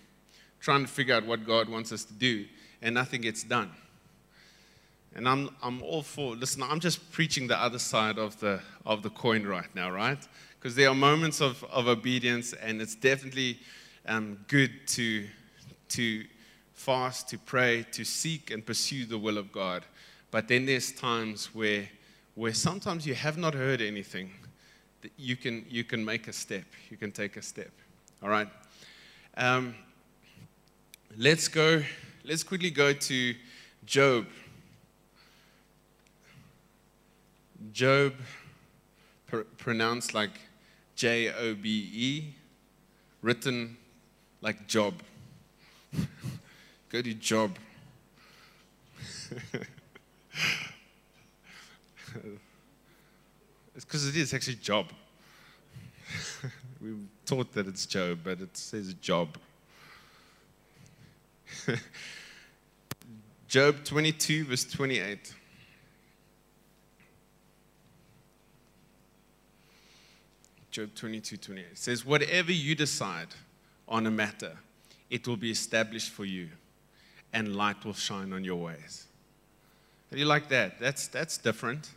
trying 0.60 0.86
to 0.86 0.92
figure 0.92 1.14
out 1.14 1.26
what 1.26 1.46
God 1.46 1.70
wants 1.70 1.92
us 1.92 2.04
to 2.06 2.14
do 2.14 2.46
and 2.82 2.96
nothing 2.96 3.22
gets 3.22 3.44
done. 3.44 3.72
And 5.16 5.28
I'm, 5.28 5.50
I'm 5.62 5.82
all 5.84 6.02
for, 6.02 6.36
listen, 6.36 6.64
I'm 6.64 6.80
just 6.80 7.12
preaching 7.12 7.48
the 7.48 7.62
other 7.62 7.80
side 7.80 8.18
of 8.18 8.40
the, 8.40 8.62
of 8.86 9.04
the 9.04 9.10
coin 9.10 9.46
right 9.46 9.74
now, 9.76 9.92
right? 9.92 10.18
Because 10.60 10.76
there 10.76 10.90
are 10.90 10.96
moments 10.96 11.40
of, 11.40 11.64
of 11.66 11.88
obedience, 11.88 12.54
and 12.54 12.82
it's 12.82 12.96
definitely 12.96 13.60
um, 14.08 14.40
good 14.48 14.72
to, 14.88 15.28
to 15.90 16.26
fast, 16.74 17.30
to 17.30 17.38
pray, 17.38 17.86
to 17.92 18.04
seek 18.04 18.50
and 18.50 18.66
pursue 18.66 19.06
the 19.06 19.18
will 19.18 19.38
of 19.38 19.52
God. 19.52 19.84
But 20.32 20.48
then 20.48 20.66
there's 20.66 20.92
times 20.92 21.54
where, 21.54 21.88
where 22.34 22.54
sometimes 22.54 23.06
you 23.06 23.14
have 23.14 23.38
not 23.38 23.54
heard 23.54 23.82
anything. 23.82 24.32
That 25.02 25.12
you 25.18 25.36
can, 25.36 25.66
you 25.70 25.84
can 25.84 26.04
make 26.04 26.28
a 26.28 26.34
step. 26.34 26.66
You 26.90 26.98
can 26.98 27.12
take 27.12 27.38
a 27.38 27.42
step. 27.42 27.72
All 28.24 28.30
right? 28.30 28.48
Um, 29.36 29.76
let's 31.18 31.50
go. 31.50 31.84
Let's 32.24 32.42
quickly 32.42 32.70
go 32.70 32.94
to 32.94 33.36
Job. 33.86 34.28
Job, 37.74 38.14
pr- 39.28 39.42
pronounced 39.58 40.14
like 40.14 40.40
J 40.96 41.34
O 41.34 41.54
B 41.54 41.90
E, 41.94 42.34
written 43.22 43.76
like 44.40 44.68
Job. 44.68 44.94
go 46.90 47.02
to 47.02 47.14
Job. 47.16 47.58
it's 53.76 53.84
because 53.84 54.08
it 54.08 54.16
is 54.16 54.34
actually 54.34 54.56
Job. 54.56 54.86
we 56.82 56.92
taught 57.26 57.54
that 57.54 57.68
it's 57.68 57.86
Job, 57.86 58.20
but 58.24 58.42
it 58.42 58.56
says 58.58 58.94
Job. 58.96 59.38
Job 63.48 63.84
22, 63.84 64.46
verse 64.46 64.66
28. 64.66 65.34
Job 70.72 70.90
22, 70.96 71.38
28 71.38 71.66
it 71.72 71.78
says, 71.78 72.04
Whatever 72.04 72.52
you 72.52 72.74
decide 72.74 73.28
on 73.88 74.08
a 74.08 74.12
matter, 74.12 74.58
it 75.12 75.28
will 75.28 75.38
be 75.38 75.52
established 75.52 76.10
for 76.10 76.26
you, 76.26 76.50
and 77.32 77.56
light 77.56 77.86
will 77.86 77.94
shine 77.94 78.34
on 78.34 78.44
your 78.44 78.56
ways. 78.56 79.06
How 80.10 80.16
do 80.16 80.20
you 80.20 80.26
like 80.26 80.50
that? 80.50 80.80
That's, 80.80 81.08
that's 81.08 81.38
different. 81.38 81.92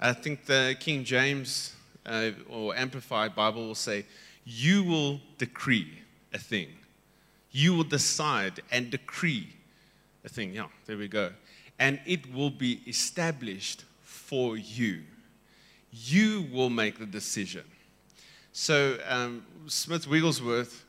I 0.00 0.14
think 0.14 0.46
the 0.46 0.76
King 0.80 1.04
James 1.04 1.74
uh, 2.06 2.30
or 2.48 2.74
Amplified 2.74 3.34
Bible 3.34 3.66
will 3.66 3.74
say, 3.74 4.06
You 4.48 4.84
will 4.84 5.20
decree 5.38 5.90
a 6.32 6.38
thing. 6.38 6.68
You 7.50 7.74
will 7.74 7.84
decide 7.84 8.60
and 8.70 8.90
decree 8.90 9.48
a 10.24 10.28
thing. 10.28 10.54
Yeah, 10.54 10.68
there 10.86 10.96
we 10.96 11.08
go. 11.08 11.32
And 11.80 11.98
it 12.06 12.32
will 12.32 12.50
be 12.50 12.80
established 12.86 13.84
for 14.02 14.56
you. 14.56 15.02
You 15.90 16.46
will 16.52 16.70
make 16.70 17.00
the 17.00 17.06
decision. 17.06 17.64
So, 18.52 18.98
um, 19.08 19.44
Smith 19.66 20.06
Wigglesworth, 20.06 20.84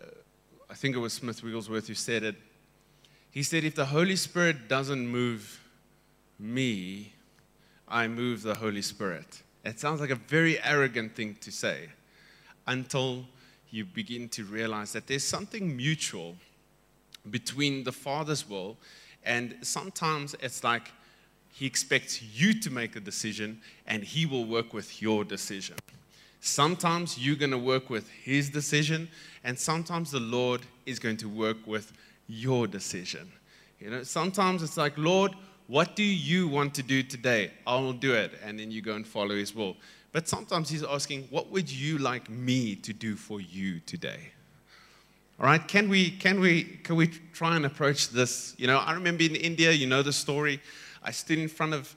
uh, 0.00 0.06
I 0.70 0.74
think 0.74 0.94
it 0.94 1.00
was 1.00 1.12
Smith 1.12 1.42
Wigglesworth 1.42 1.88
who 1.88 1.94
said 1.94 2.22
it. 2.22 2.36
He 3.32 3.42
said, 3.42 3.64
If 3.64 3.74
the 3.74 3.86
Holy 3.86 4.16
Spirit 4.16 4.68
doesn't 4.68 5.08
move 5.08 5.60
me, 6.38 7.14
I 7.88 8.06
move 8.06 8.42
the 8.42 8.54
Holy 8.54 8.82
Spirit. 8.82 9.42
It 9.64 9.80
sounds 9.80 10.00
like 10.00 10.10
a 10.10 10.14
very 10.14 10.62
arrogant 10.62 11.16
thing 11.16 11.36
to 11.40 11.50
say 11.50 11.88
until 12.66 13.24
you 13.70 13.84
begin 13.84 14.28
to 14.30 14.44
realize 14.44 14.92
that 14.92 15.06
there's 15.06 15.24
something 15.24 15.76
mutual 15.76 16.36
between 17.30 17.84
the 17.84 17.92
Father's 17.92 18.48
will, 18.48 18.76
and 19.24 19.56
sometimes 19.62 20.34
it's 20.40 20.62
like 20.62 20.92
He 21.50 21.66
expects 21.66 22.22
you 22.22 22.60
to 22.60 22.70
make 22.70 22.96
a 22.96 23.00
decision 23.00 23.60
and 23.86 24.02
He 24.02 24.26
will 24.26 24.44
work 24.44 24.72
with 24.72 25.02
your 25.02 25.24
decision. 25.24 25.76
Sometimes 26.40 27.18
you're 27.18 27.36
going 27.36 27.50
to 27.50 27.58
work 27.58 27.90
with 27.90 28.08
His 28.08 28.50
decision, 28.50 29.08
and 29.42 29.58
sometimes 29.58 30.10
the 30.10 30.20
Lord 30.20 30.60
is 30.84 30.98
going 30.98 31.16
to 31.18 31.28
work 31.28 31.66
with 31.66 31.92
your 32.28 32.66
decision. 32.66 33.30
You 33.80 33.90
know, 33.90 34.02
sometimes 34.04 34.62
it's 34.62 34.76
like, 34.76 34.96
Lord, 34.96 35.32
what 35.66 35.96
do 35.96 36.04
you 36.04 36.46
want 36.46 36.74
to 36.74 36.82
do 36.82 37.02
today? 37.02 37.50
I 37.66 37.74
will 37.76 37.92
do 37.92 38.14
it. 38.14 38.32
And 38.44 38.58
then 38.58 38.70
you 38.70 38.82
go 38.82 38.94
and 38.94 39.06
follow 39.06 39.34
His 39.34 39.54
will. 39.54 39.76
But 40.16 40.26
sometimes 40.26 40.70
He's 40.70 40.82
asking, 40.82 41.24
What 41.28 41.50
would 41.50 41.70
you 41.70 41.98
like 41.98 42.30
me 42.30 42.74
to 42.76 42.94
do 42.94 43.16
for 43.16 43.38
you 43.38 43.80
today? 43.80 44.30
All 45.38 45.44
right, 45.44 45.68
can 45.68 45.90
we, 45.90 46.10
can 46.10 46.40
we, 46.40 46.64
can 46.64 46.96
we 46.96 47.08
try 47.34 47.54
and 47.54 47.66
approach 47.66 48.08
this? 48.08 48.54
You 48.56 48.66
know, 48.66 48.78
I 48.78 48.94
remember 48.94 49.24
in 49.24 49.36
India, 49.36 49.72
you 49.72 49.86
know 49.86 50.02
the 50.02 50.14
story. 50.14 50.62
I 51.02 51.10
stood 51.10 51.38
in 51.38 51.48
front 51.48 51.74
of 51.74 51.94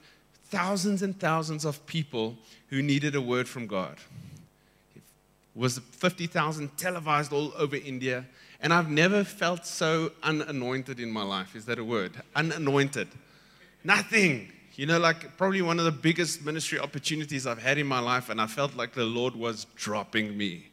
thousands 0.50 1.00
and 1.00 1.18
thousands 1.18 1.64
of 1.64 1.86
people 1.86 2.36
who 2.68 2.82
needed 2.82 3.14
a 3.14 3.22
word 3.22 3.48
from 3.48 3.66
God 3.66 3.96
It 4.94 5.02
was 5.54 5.78
50,000 5.78 6.76
televised 6.76 7.32
all 7.32 7.54
over 7.56 7.76
India. 7.76 8.26
And 8.60 8.74
I've 8.74 8.90
never 8.90 9.24
felt 9.24 9.64
so 9.64 10.12
unanointed 10.22 11.00
in 11.00 11.10
my 11.10 11.22
life. 11.22 11.56
Is 11.56 11.64
that 11.64 11.78
a 11.78 11.84
word? 11.84 12.20
Unanointed. 12.36 13.08
Nothing. 13.82 14.52
You 14.80 14.86
know, 14.86 14.98
like 14.98 15.36
probably 15.36 15.60
one 15.60 15.78
of 15.78 15.84
the 15.84 15.92
biggest 15.92 16.42
ministry 16.42 16.78
opportunities 16.78 17.46
I've 17.46 17.60
had 17.60 17.76
in 17.76 17.86
my 17.86 17.98
life, 17.98 18.30
and 18.30 18.40
I 18.40 18.46
felt 18.46 18.76
like 18.76 18.94
the 18.94 19.04
Lord 19.04 19.36
was 19.36 19.66
dropping 19.76 20.34
me. 20.34 20.70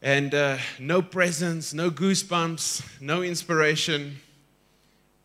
And 0.00 0.34
uh, 0.34 0.56
no 0.78 1.02
presence, 1.02 1.74
no 1.74 1.90
goosebumps, 1.90 3.02
no 3.02 3.20
inspiration. 3.20 4.18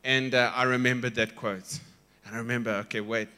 And 0.03 0.35
uh, 0.35 0.51
I 0.53 0.63
remembered 0.63 1.15
that 1.15 1.37
quote. 1.37 1.79
And 2.25 2.35
I 2.35 2.39
remember, 2.39 2.71
okay, 2.71 2.99
wait, 2.99 3.29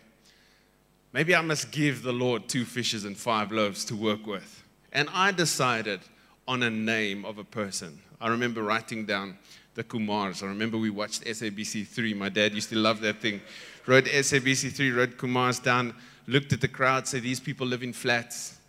maybe 1.13 1.35
I 1.35 1.41
must 1.41 1.71
give 1.71 2.01
the 2.01 2.11
Lord 2.11 2.47
two 2.47 2.65
fishes 2.65 3.05
and 3.05 3.15
five 3.15 3.51
loaves 3.51 3.85
to 3.85 3.95
work 3.95 4.25
with. 4.25 4.63
And 4.93 5.09
I 5.13 5.31
decided 5.31 5.99
on 6.47 6.63
a 6.63 6.71
name 6.71 7.23
of 7.23 7.37
a 7.37 7.43
person. 7.43 7.99
I 8.19 8.29
remember 8.29 8.63
writing 8.63 9.05
down 9.05 9.37
the 9.75 9.83
Kumars. 9.83 10.41
I 10.41 10.47
remember 10.47 10.75
we 10.75 10.89
watched 10.89 11.23
SABC 11.23 11.85
3. 11.85 12.15
My 12.15 12.29
dad 12.29 12.55
used 12.55 12.69
to 12.69 12.75
love 12.75 12.99
that 13.01 13.21
thing. 13.21 13.41
Wrote 13.87 14.05
SABC 14.05 14.73
3, 14.73 14.91
wrote 14.91 15.17
Kumars 15.17 15.63
down, 15.63 15.95
looked 16.27 16.51
at 16.51 16.59
the 16.59 16.67
crowd, 16.67 17.07
said, 17.07 17.23
These 17.23 17.39
people 17.39 17.65
live 17.65 17.83
in 17.83 17.93
flats. 17.93 18.59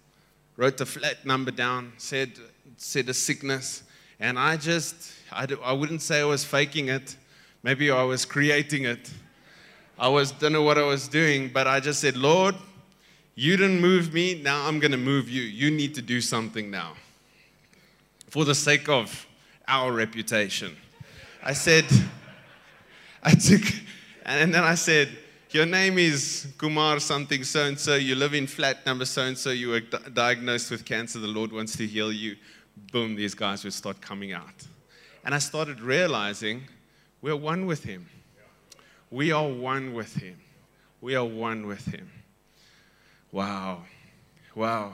Wrote 0.57 0.77
the 0.79 0.87
flat 0.87 1.27
number 1.27 1.51
down, 1.51 1.93
said, 1.99 2.33
said 2.77 3.09
a 3.09 3.15
sickness. 3.15 3.83
And 4.21 4.39
I 4.39 4.57
just, 4.57 5.13
I, 5.33 5.47
I 5.65 5.73
wouldn't 5.73 6.03
say 6.03 6.21
I 6.21 6.25
was 6.25 6.45
faking 6.45 6.89
it. 6.89 7.17
Maybe 7.63 7.91
I 7.91 8.03
was 8.05 8.25
creating 8.25 8.85
it. 8.85 9.11
I 9.99 10.09
was, 10.09 10.31
don't 10.31 10.53
know 10.53 10.63
what 10.63 10.79
I 10.79 10.85
was 10.85 11.09
doing, 11.09 11.51
but 11.53 11.67
I 11.67 11.81
just 11.81 12.01
said, 12.01 12.17
Lord, 12.17 12.55
you 13.35 13.57
didn't 13.57 13.81
move 13.81 14.13
me, 14.13 14.41
now 14.43 14.67
I'm 14.67 14.79
going 14.79 14.93
to 14.93 14.97
move 14.97 15.29
you. 15.29 15.43
You 15.43 15.71
need 15.71 15.95
to 15.97 16.03
do 16.03 16.21
something 16.21 16.71
now 16.71 16.95
for 18.29 18.45
the 18.45 18.55
sake 18.55 18.89
of 18.89 19.27
our 19.67 19.93
reputation. 19.93 20.77
I 21.43 21.53
said, 21.53 21.85
I 23.23 23.33
took, 23.33 23.63
and 24.29 24.53
then 24.53 24.63
I 24.63 24.75
said, 24.75 25.09
Your 25.51 25.65
name 25.65 25.99
is 25.99 26.49
Kumar 26.59 27.01
something 27.01 27.43
so 27.45 27.65
and 27.65 27.79
so. 27.79 27.95
You 27.95 28.15
live 28.15 28.35
in 28.35 28.47
flat 28.47 28.85
number 28.85 29.07
so 29.07 29.23
and 29.23 29.39
so. 29.39 29.51
You 29.51 29.71
were 29.71 29.81
diagnosed 29.81 30.71
with 30.71 30.85
cancer. 30.85 31.19
The 31.19 31.27
Lord 31.27 31.51
wants 31.51 31.77
to 31.79 31.87
heal 31.87 32.13
you. 32.13 32.37
Boom, 32.93 33.17
these 33.17 33.35
guys 33.35 33.65
would 33.65 33.73
start 33.73 34.03
coming 34.03 34.33
out. 34.33 34.67
And 35.25 35.35
I 35.35 35.39
started 35.39 35.81
realizing 35.81 36.65
we're 37.23 37.37
one 37.37 37.65
with 37.65 37.85
Him. 37.85 38.07
We 39.11 39.33
are 39.33 39.49
one 39.49 39.95
with 39.95 40.15
Him. 40.15 40.39
We 41.01 41.15
are 41.15 41.25
one 41.25 41.67
with 41.67 41.87
Him. 41.87 42.11
Wow. 43.33 43.85
Wow. 44.55 44.93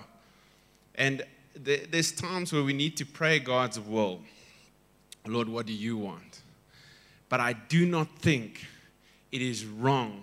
And 0.95 1.25
there's 1.57 2.13
times 2.13 2.53
where 2.53 2.63
we 2.63 2.73
need 2.73 2.97
to 2.99 3.05
pray 3.05 3.41
God's 3.41 3.81
will. 3.81 4.21
Lord, 5.27 5.49
what 5.49 5.67
do 5.67 5.73
you 5.73 5.97
want? 5.97 6.43
But 7.29 7.41
I 7.41 7.55
do 7.55 7.85
not 7.85 8.09
think 8.21 8.65
it 9.35 9.43
is 9.43 9.67
wrong 9.67 10.23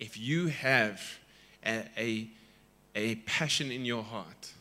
if 0.00 0.18
you 0.18 0.48
have 0.48 1.00
a, 1.64 1.84
a, 1.96 2.28
a 2.96 3.14
passion 3.14 3.70
in 3.70 3.84
your 3.84 4.02
heart. 4.02 4.52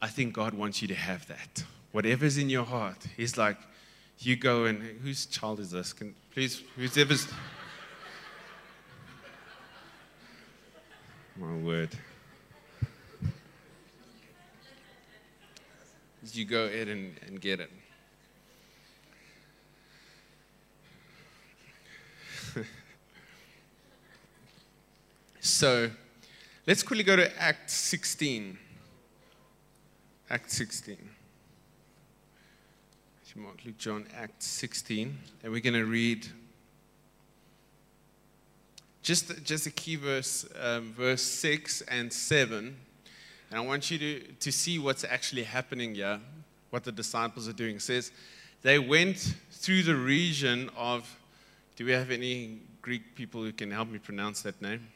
I 0.00 0.06
think 0.06 0.32
God 0.32 0.54
wants 0.54 0.80
you 0.80 0.86
to 0.86 0.94
have 0.94 1.26
that. 1.26 1.64
Whatever's 1.90 2.38
in 2.38 2.48
your 2.48 2.64
heart, 2.64 3.08
He's 3.16 3.36
like, 3.36 3.58
you 4.20 4.36
go 4.36 4.66
and 4.66 4.80
whose 5.02 5.26
child 5.26 5.58
is 5.58 5.72
this? 5.72 5.92
Can 5.92 6.14
please, 6.32 6.62
who's 6.76 6.96
ever's. 6.96 7.26
My 11.36 11.56
word. 11.56 11.90
You 16.32 16.44
go 16.44 16.66
ahead 16.66 16.86
and, 16.86 17.16
and 17.26 17.40
get 17.40 17.58
it. 17.58 17.72
So 25.46 25.90
let's 26.66 26.82
quickly 26.82 27.04
go 27.04 27.16
to 27.16 27.40
Act 27.40 27.70
16. 27.70 28.58
Act 30.28 30.50
16. 30.50 30.96
Mark, 33.36 33.66
Luke, 33.66 33.76
John, 33.76 34.06
Act 34.16 34.42
16. 34.42 35.18
And 35.42 35.52
we're 35.52 35.60
going 35.60 35.74
to 35.74 35.84
read 35.84 36.26
just, 39.02 39.44
just 39.44 39.66
a 39.66 39.70
key 39.70 39.96
verse, 39.96 40.48
um, 40.60 40.92
verse 40.94 41.22
6 41.22 41.82
and 41.82 42.10
7. 42.10 42.74
And 43.50 43.60
I 43.60 43.62
want 43.62 43.90
you 43.90 43.98
to, 43.98 44.20
to 44.20 44.50
see 44.50 44.78
what's 44.78 45.04
actually 45.04 45.42
happening 45.42 45.94
here, 45.94 46.18
what 46.70 46.84
the 46.84 46.92
disciples 46.92 47.46
are 47.46 47.52
doing. 47.52 47.76
It 47.76 47.82
says, 47.82 48.10
They 48.62 48.78
went 48.78 49.34
through 49.50 49.82
the 49.82 49.96
region 49.96 50.70
of 50.74 51.18
Do 51.76 51.84
we 51.84 51.92
have 51.92 52.10
any 52.10 52.60
Greek 52.80 53.14
people 53.14 53.42
who 53.42 53.52
can 53.52 53.70
help 53.70 53.88
me 53.88 53.98
pronounce 53.98 54.40
that 54.42 54.60
name? 54.62 54.88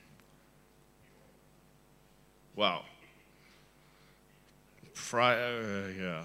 Wow. 2.60 2.82
Fry, 4.92 5.32
uh, 5.32 5.88
yeah. 5.98 6.24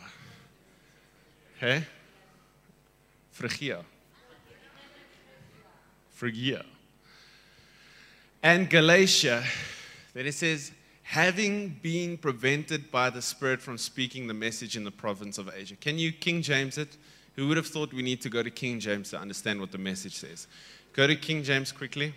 Hey? 1.61 1.85
Phrygia. 3.31 3.85
Phrygia. 6.09 6.65
And 8.43 8.69
Galatia, 8.69 9.45
then 10.13 10.25
it 10.25 10.33
says, 10.33 10.73
having 11.03 11.69
been 11.81 12.17
prevented 12.17 12.91
by 12.91 13.09
the 13.09 13.21
Spirit 13.21 13.61
from 13.61 13.77
speaking 13.77 14.27
the 14.27 14.33
message 14.33 14.75
in 14.75 14.83
the 14.83 14.91
province 14.91 15.37
of 15.37 15.49
Asia. 15.55 15.77
Can 15.77 15.97
you 15.97 16.11
King 16.11 16.41
James 16.41 16.77
it? 16.77 16.97
Who 17.37 17.47
would 17.47 17.55
have 17.55 17.67
thought 17.67 17.93
we 17.93 18.01
need 18.01 18.19
to 18.23 18.29
go 18.29 18.43
to 18.43 18.51
King 18.51 18.81
James 18.81 19.09
to 19.11 19.17
understand 19.17 19.61
what 19.61 19.71
the 19.71 19.77
message 19.77 20.15
says? 20.17 20.47
Go 20.91 21.07
to 21.07 21.15
King 21.15 21.43
James 21.43 21.71
quickly. 21.71 22.13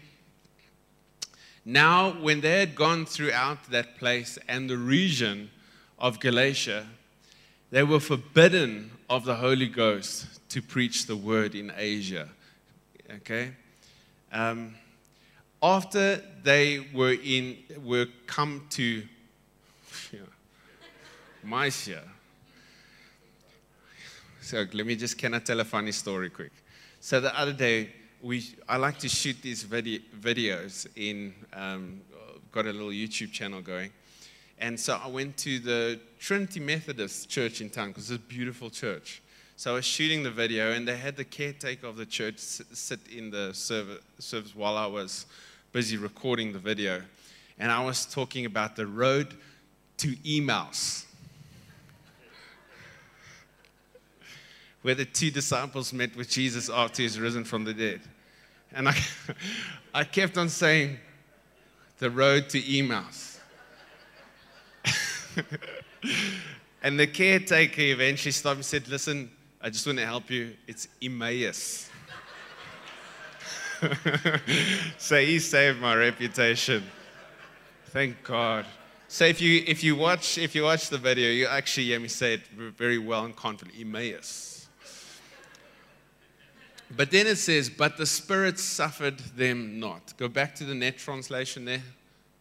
Now, 1.65 2.11
when 2.11 2.41
they 2.41 2.61
had 2.61 2.75
gone 2.75 3.05
throughout 3.05 3.71
that 3.71 3.99
place 3.99 4.39
and 4.49 4.71
the 4.71 4.79
region 4.79 5.51
of 5.99 6.21
Galatia, 6.21 6.87
they 7.71 7.83
were 7.83 8.01
forbidden 8.01 8.91
of 9.11 9.25
the 9.25 9.35
Holy 9.35 9.69
Ghost 9.69 10.49
to 10.51 10.63
preach 10.63 11.07
the 11.07 11.17
word 11.17 11.55
in 11.55 11.73
Asia. 11.77 12.29
Okay? 13.17 13.53
Um, 14.33 14.75
after 15.63 16.23
they 16.43 16.87
were 16.93 17.17
in 17.23 17.57
were 17.83 18.07
come 18.27 18.67
to 18.71 19.03
yeah, 20.13 20.21
Mysia. 21.45 22.03
So 24.41 24.65
let 24.73 24.87
me 24.87 24.97
just 24.97 25.19
can 25.19 25.35
I 25.35 25.41
tell 25.41 25.61
a 25.61 25.65
funny 25.65 25.93
story 25.93 26.31
quick? 26.31 26.53
So 27.01 27.21
the 27.21 27.39
other 27.39 27.53
day 27.53 27.91
we 28.23 28.55
I 28.69 28.77
like 28.77 28.99
to 29.01 29.09
shoot 29.09 29.41
these 29.43 29.63
video, 29.63 30.01
videos 30.21 30.87
in 30.97 31.35
um, 31.53 32.01
got 32.51 32.67
a 32.67 32.73
little 32.73 32.89
YouTube 32.89 33.33
channel 33.33 33.61
going. 33.61 33.91
And 34.59 34.79
so 34.79 34.99
I 35.03 35.07
went 35.07 35.37
to 35.39 35.61
the 35.61 36.01
Trinity 36.19 36.59
Methodist 36.59 37.29
Church 37.29 37.61
in 37.61 37.71
town 37.71 37.89
because 37.89 38.11
it's 38.11 38.23
a 38.23 38.27
beautiful 38.27 38.71
church. 38.71 39.23
So 39.57 39.73
I 39.73 39.75
was 39.75 39.85
shooting 39.85 40.23
the 40.23 40.31
video, 40.31 40.73
and 40.73 40.87
they 40.87 40.97
had 40.97 41.17
the 41.17 41.25
caretaker 41.25 41.87
of 41.87 41.97
the 41.97 42.07
church 42.07 42.39
sit 42.39 43.01
in 43.09 43.31
the 43.31 43.53
service 43.53 44.55
while 44.55 44.77
I 44.77 44.87
was 44.87 45.27
busy 45.73 45.97
recording 45.97 46.53
the 46.53 46.59
video. 46.59 47.03
And 47.59 47.71
I 47.71 47.85
was 47.85 48.07
talking 48.07 48.47
about 48.47 48.77
the 48.77 48.87
road 48.87 49.35
to 49.99 50.17
Emmaus, 50.25 51.07
where 54.83 54.95
the 54.95 55.05
two 55.05 55.31
disciples 55.31 55.93
met 55.93 56.15
with 56.17 56.29
Jesus 56.29 56.71
after 56.71 57.03
he's 57.03 57.19
risen 57.19 57.45
from 57.45 57.65
the 57.65 57.75
dead. 57.75 58.01
And 58.73 58.89
I, 58.89 58.97
I 59.95 60.05
kept 60.05 60.39
on 60.39 60.49
saying, 60.49 60.99
the 61.99 62.11
road 62.11 62.49
to 62.51 62.79
Emmaus. 62.79 63.41
and 66.83 66.99
the 66.99 67.07
caretaker 67.07 67.83
eventually 67.83 68.33
stopped 68.33 68.57
and 68.57 68.65
said, 68.65 68.89
Listen, 68.89 69.31
I 69.61 69.71
just 69.71 69.87
want 69.87 69.99
to 69.99 70.07
help 70.07 70.31
you. 70.31 70.55
It's 70.67 70.89
Emmaus. 71.03 71.91
so 74.99 75.21
he 75.21 75.39
saved 75.39 75.81
my 75.81 75.95
reputation. 75.95 76.83
Thank 77.87 78.23
God. 78.23 78.67
So 79.09 79.25
if 79.25 79.41
you 79.41 79.63
if 79.67 79.83
you 79.83 79.97
watch 79.97 80.37
if 80.37 80.55
you 80.55 80.65
watch 80.65 80.91
the 80.91 80.99
video, 80.99 81.31
you 81.31 81.47
actually 81.47 81.87
hear 81.87 82.01
me 82.01 82.09
say 82.09 82.35
it 82.35 82.47
very 82.49 82.99
well 82.99 83.25
and 83.25 83.35
confident. 83.35 83.79
Emmaus. 83.79 84.58
But 86.91 87.11
then 87.11 87.27
it 87.27 87.37
says, 87.37 87.69
"But 87.69 87.97
the 87.97 88.07
Spirit 88.07 88.59
suffered 88.59 89.19
them 89.19 89.79
not." 89.79 90.17
Go 90.17 90.29
back 90.29 90.55
to 90.57 90.65
the 90.65 90.75
net 90.75 90.99
translation 90.99 91.65
there. 91.65 91.83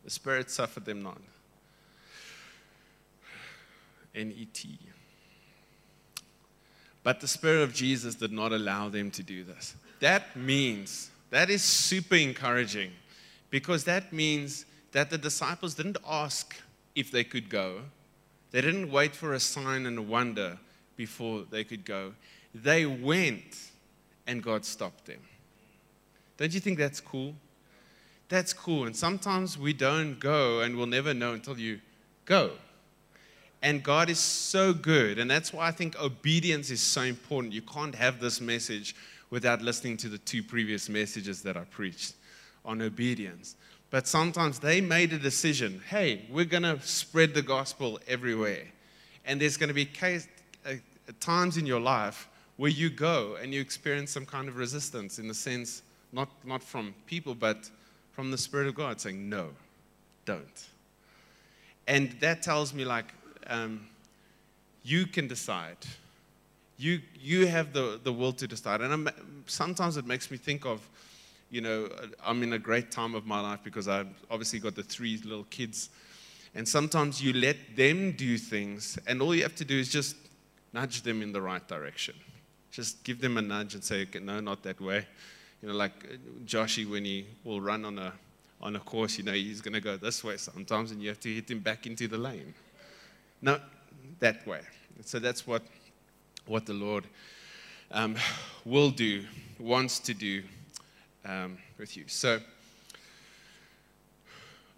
The 0.04 0.10
Spirit 0.10 0.50
suffered 0.50 0.86
them 0.86 1.04
not. 1.04 1.22
N 4.16 4.34
E 4.36 4.46
T. 4.46 4.80
But 7.04 7.20
the 7.20 7.28
Spirit 7.28 7.64
of 7.64 7.74
Jesus 7.74 8.16
did 8.16 8.32
not 8.32 8.52
allow 8.52 8.90
them 8.90 9.12
to 9.12 9.24
do 9.24 9.44
this. 9.44 9.76
That 10.00 10.36
means, 10.36 11.10
that 11.30 11.50
is 11.50 11.64
super 11.64 12.16
encouraging 12.16 12.92
because 13.50 13.84
that 13.84 14.12
means 14.12 14.66
that 14.92 15.10
the 15.10 15.18
disciples 15.18 15.76
didn't 15.76 15.98
ask 16.06 16.56
if 16.96 17.12
they 17.12 17.24
could 17.24 17.50
go. 17.50 17.84
They 18.52 18.62
didn't 18.62 18.92
wait 18.92 19.16
for 19.16 19.34
a 19.34 19.40
sign 19.40 19.86
and 19.86 19.98
a 19.98 20.02
wonder 20.02 20.58
before 20.96 21.44
they 21.50 21.64
could 21.64 21.86
go. 21.86 22.14
They 22.56 22.86
went 22.86 23.72
and 24.28 24.44
God 24.44 24.66
stopped 24.66 25.06
them. 25.06 25.20
Don't 26.38 26.54
you 26.54 26.60
think 26.60 26.78
that's 26.78 27.00
cool? 27.00 27.34
That's 28.30 28.54
cool. 28.54 28.86
And 28.86 28.96
sometimes 28.96 29.58
we 29.58 29.74
don't 29.74 30.20
go 30.20 30.60
and 30.60 30.76
we'll 30.76 30.86
never 30.86 31.14
know 31.14 31.34
until 31.34 31.58
you 31.58 31.80
go. 32.26 32.52
And 33.64 33.82
God 33.82 34.10
is 34.10 34.20
so 34.20 34.74
good. 34.74 35.18
And 35.18 35.32
that's 35.32 35.52
why 35.52 35.68
I 35.68 35.72
think 35.72 36.00
obedience 36.00 36.70
is 36.70 36.82
so 36.82 37.02
important. 37.02 37.54
You 37.54 37.62
can't 37.62 37.96
have 37.96 38.20
this 38.20 38.40
message 38.40 38.96
without 39.30 39.62
listening 39.62 39.98
to 39.98 40.10
the 40.10 40.20
two 40.20 40.44
previous 40.44 40.90
messages 40.90 41.42
that 41.44 41.58
I 41.58 41.62
preached 41.62 42.14
on 42.64 42.82
obedience. 42.82 43.56
But 43.90 44.08
sometimes 44.08 44.60
they 44.60 44.82
made 44.82 45.14
a 45.14 45.18
decision 45.18 45.82
hey, 45.90 46.26
we're 46.30 46.46
going 46.46 46.64
to 46.64 46.80
spread 46.82 47.34
the 47.34 47.42
gospel 47.42 48.00
everywhere. 48.08 48.64
And 49.26 49.42
there's 49.42 49.58
going 49.58 49.70
to 49.70 49.74
be 49.74 49.86
case, 49.86 50.28
uh, 50.66 50.74
times 51.20 51.58
in 51.58 51.66
your 51.66 51.80
life 51.80 52.28
where 52.58 52.72
you 52.72 52.90
go 52.90 53.38
and 53.42 53.54
you 53.54 53.62
experience 53.62 54.12
some 54.12 54.26
kind 54.26 54.48
of 54.48 54.58
resistance 54.58 55.20
in 55.20 55.28
the 55.28 55.34
sense, 55.34 55.84
not, 56.12 56.30
not 56.44 56.62
from 56.62 56.94
people, 57.06 57.36
but 57.36 57.70
from 58.12 58.32
the 58.32 58.38
Spirit 58.38 58.68
of 58.68 58.76
God 58.76 59.00
saying, 59.00 59.30
no, 59.30 59.50
don't. 60.26 60.68
And 61.88 62.12
that 62.20 62.42
tells 62.42 62.74
me, 62.74 62.84
like, 62.84 63.14
um, 63.48 63.88
you 64.84 65.06
can 65.06 65.28
decide. 65.28 65.78
You, 66.78 67.00
you 67.20 67.48
have 67.48 67.74
the, 67.74 68.00
the 68.04 68.12
will 68.12 68.34
to 68.34 68.48
decide. 68.48 68.82
And 68.82 68.92
I'm, 68.92 69.10
sometimes 69.46 69.98
it 69.98 70.06
makes 70.06 70.30
me 70.32 70.38
think 70.38 70.66
of, 70.66 70.82
you 71.50 71.62
know, 71.62 71.90
I'm 72.26 72.44
in 72.44 72.54
a 72.54 72.60
great 72.60 72.92
time 72.92 73.16
of 73.16 73.26
my 73.26 73.40
life 73.40 73.60
because 73.64 73.88
I've 73.88 74.10
obviously 74.30 74.60
got 74.60 74.76
the 74.76 74.84
three 74.84 75.18
little 75.24 75.46
kids. 75.46 75.90
And 76.56 76.68
sometimes 76.68 77.22
you 77.22 77.34
let 77.34 77.56
them 77.76 78.14
do 78.14 78.38
things, 78.38 78.98
and 79.06 79.22
all 79.22 79.36
you 79.36 79.44
have 79.44 79.56
to 79.56 79.66
do 79.66 79.78
is 79.78 79.90
just 79.90 80.16
nudge 80.74 81.04
them 81.04 81.22
in 81.22 81.32
the 81.32 81.42
right 81.42 81.66
direction. 81.68 82.16
Just 82.78 83.04
give 83.04 83.20
them 83.20 83.40
a 83.40 83.42
nudge 83.42 83.74
and 83.74 83.84
say, 83.84 84.04
okay, 84.04 84.20
no, 84.20 84.40
not 84.40 84.62
that 84.62 84.80
way. 84.80 85.08
You 85.64 85.70
know, 85.70 85.74
like 85.74 86.20
Joshy, 86.46 86.88
when 86.88 87.06
he 87.06 87.26
will 87.44 87.60
run 87.60 87.84
on 87.84 87.98
a, 87.98 88.14
on 88.62 88.76
a 88.76 88.80
course, 88.80 89.18
you 89.18 89.24
know, 89.24 89.32
he's 89.32 89.62
going 89.62 89.74
to 89.74 89.82
go 89.82 89.98
this 89.98 90.24
way 90.24 90.38
sometimes, 90.38 90.92
and 90.92 91.02
you 91.02 91.10
have 91.10 91.20
to 91.22 91.34
hit 91.34 91.50
him 91.50 91.58
back 91.58 91.88
into 91.88 92.08
the 92.08 92.20
lane. 92.20 92.54
No, 93.42 93.60
that 94.20 94.46
way. 94.46 94.62
So 95.06 95.18
that's 95.18 95.48
what, 95.48 95.64
what 96.46 96.68
the 96.68 96.74
Lord 96.74 97.06
um, 97.90 98.16
will 98.64 98.92
do, 98.92 99.26
wants 99.58 99.98
to 100.02 100.14
do 100.14 100.44
um, 101.26 101.58
with 101.80 101.98
you. 101.98 102.04
So 102.06 102.40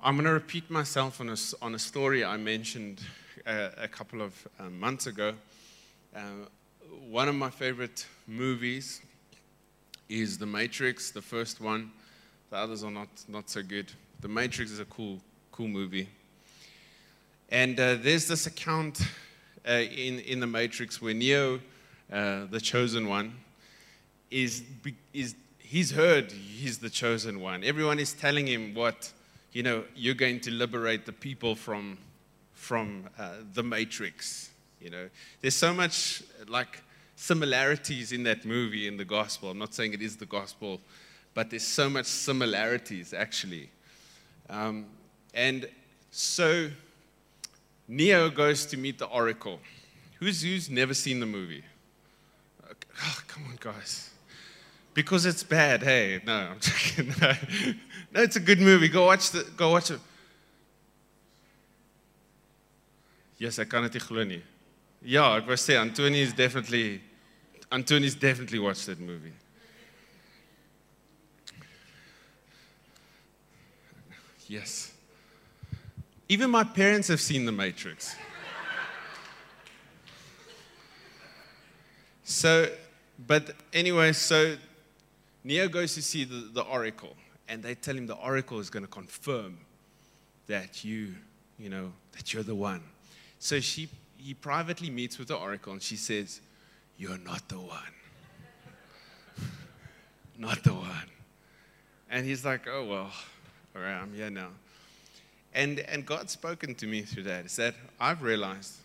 I'm 0.01 0.15
going 0.15 0.25
to 0.25 0.31
repeat 0.31 0.71
myself 0.71 1.19
on 1.19 1.27
a, 1.27 1.35
on 1.62 1.75
a 1.75 1.79
story 1.79 2.23
I 2.23 2.38
mentioned 2.38 3.01
uh, 3.45 3.71
a 3.77 3.89
couple 3.89 4.21
of 4.21 4.47
um, 4.57 4.79
months 4.79 5.05
ago. 5.05 5.33
Uh, 6.15 6.45
one 7.10 7.28
of 7.28 7.36
my 7.36 7.49
favorite 7.49 8.06
movies 8.28 9.02
is 10.08 10.38
The 10.38 10.45
Matrix, 10.45 11.12
the 11.12 11.21
first 11.21 11.62
one. 11.62 11.91
The 12.49 12.58
others 12.58 12.84
are 12.84 12.91
not, 12.91 13.10
not 13.28 13.49
so 13.49 13.62
good. 13.62 13.91
The 14.21 14.28
Matrix 14.28 14.71
is 14.71 14.80
a 14.80 14.86
cool, 14.86 15.19
cool 15.52 15.67
movie. 15.67 16.10
And 17.49 17.80
uh, 17.80 17.95
there's 17.95 18.28
this 18.28 18.45
account 18.47 19.02
uh, 19.67 19.73
in, 19.73 20.19
in 20.19 20.39
the 20.39 20.47
Matrix 20.47 21.02
where 21.02 21.13
Neo, 21.13 21.60
uh, 22.12 22.45
the 22.49 22.60
chosen 22.60 23.08
one, 23.08 23.34
is, 24.32 24.63
is 25.13 25.36
he's 25.58 25.91
heard 25.91 26.32
he's 26.32 26.80
the 26.80 26.89
chosen 26.89 27.39
one. 27.39 27.63
Everyone 27.63 27.99
is 27.99 28.13
telling 28.13 28.47
him 28.47 28.73
what, 28.73 29.12
you 29.54 29.63
know, 29.63 29.84
you're 29.95 30.15
going 30.15 30.39
to 30.41 30.52
liberate 30.52 31.06
the 31.06 31.13
people 31.13 31.56
from, 31.56 31.97
from 32.54 33.06
uh, 33.17 33.30
the 33.54 33.63
Matrix. 33.63 34.49
You 34.81 34.89
know, 34.89 35.09
there's 35.41 35.55
so 35.55 35.73
much 35.73 36.23
like 36.47 36.81
similarities 37.15 38.11
in 38.11 38.23
that 38.23 38.45
movie 38.45 38.87
in 38.87 38.97
the 38.97 39.05
gospel. 39.05 39.49
I'm 39.49 39.57
not 39.57 39.73
saying 39.73 39.93
it 39.93 40.01
is 40.01 40.15
the 40.15 40.25
gospel, 40.25 40.79
but 41.33 41.49
there's 41.49 41.67
so 41.67 41.89
much 41.89 42.05
similarities 42.05 43.13
actually. 43.13 43.69
Um, 44.49 44.85
and 45.33 45.67
so 46.11 46.69
Neo 47.87 48.29
goes 48.29 48.65
to 48.67 48.77
meet 48.77 48.99
the 48.99 49.05
Oracle. 49.07 49.59
Who's, 50.19 50.41
who's 50.41 50.69
never 50.69 50.93
seen 50.93 51.19
the 51.19 51.25
movie? 51.25 51.63
Oh, 53.03 53.19
come 53.27 53.43
on, 53.49 53.57
guys. 53.59 54.09
Because 54.93 55.25
it's 55.25 55.43
bad, 55.43 55.83
hey. 55.83 56.21
No, 56.25 56.33
I'm 56.33 56.59
joking. 56.59 57.13
No. 57.21 57.33
it's 58.21 58.35
a 58.35 58.39
good 58.39 58.59
movie. 58.59 58.89
Go 58.89 59.05
watch, 59.05 59.31
the, 59.31 59.43
go 59.55 59.71
watch 59.71 59.91
it. 59.91 59.99
Yes, 63.37 63.57
I 63.57 63.63
kan 63.63 63.89
dit. 63.89 64.48
Yeah, 65.01 65.27
I 65.27 65.39
must 65.39 65.65
say, 65.65 65.75
Antoni's 65.75 66.33
definitely, 66.33 67.01
Antoni's 67.71 68.15
definitely 68.15 68.59
watched 68.59 68.85
that 68.88 68.99
movie. 68.99 69.31
Yes. 74.47 74.93
Even 76.27 76.49
my 76.49 76.63
parents 76.63 77.07
have 77.07 77.21
seen 77.21 77.45
The 77.45 77.51
Matrix. 77.51 78.15
so, 82.23 82.67
but 83.25 83.55
anyway, 83.71 84.12
so 84.12 84.57
Neo 85.43 85.67
goes 85.69 85.93
to 85.95 86.01
see 86.01 86.25
the, 86.25 86.49
the 86.51 86.62
Oracle, 86.62 87.15
and 87.47 87.63
they 87.63 87.75
tell 87.75 87.95
him 87.95 88.05
the 88.05 88.15
Oracle 88.15 88.59
is 88.59 88.69
going 88.69 88.83
to 88.83 88.91
confirm 88.91 89.57
that 90.47 90.83
you, 90.83 91.13
you 91.57 91.69
know, 91.69 91.93
that 92.13 92.33
you're 92.33 92.43
the 92.43 92.55
one. 92.55 92.81
So 93.39 93.59
she 93.59 93.88
he 94.21 94.34
privately 94.34 94.89
meets 94.89 95.17
with 95.17 95.29
the 95.29 95.36
oracle, 95.36 95.73
and 95.73 95.82
she 95.82 95.95
says, 95.95 96.41
You're 96.97 97.17
not 97.17 97.47
the 97.47 97.60
one. 97.60 97.79
not 100.38 100.63
the 100.63 100.73
one. 100.73 101.10
And 102.10 102.25
he's 102.25 102.43
like, 102.43 102.67
Oh, 102.67 102.86
well, 102.86 103.12
all 103.75 103.82
right, 103.82 103.95
I'm 103.95 104.13
here 104.13 104.29
now. 104.29 104.49
And, 105.53 105.79
and 105.79 106.05
God's 106.05 106.34
spoken 106.34 106.75
to 106.75 106.86
me 106.86 107.01
through 107.01 107.23
that. 107.23 107.45
Is 107.45 107.55
that 107.55 107.75
I've 107.99 108.21
realized 108.21 108.75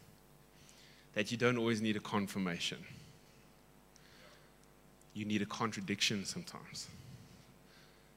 that 1.14 1.30
you 1.30 1.36
don't 1.36 1.58
always 1.58 1.82
need 1.82 1.96
a 1.96 2.00
confirmation, 2.00 2.78
you 5.14 5.24
need 5.24 5.42
a 5.42 5.46
contradiction 5.46 6.24
sometimes. 6.24 6.88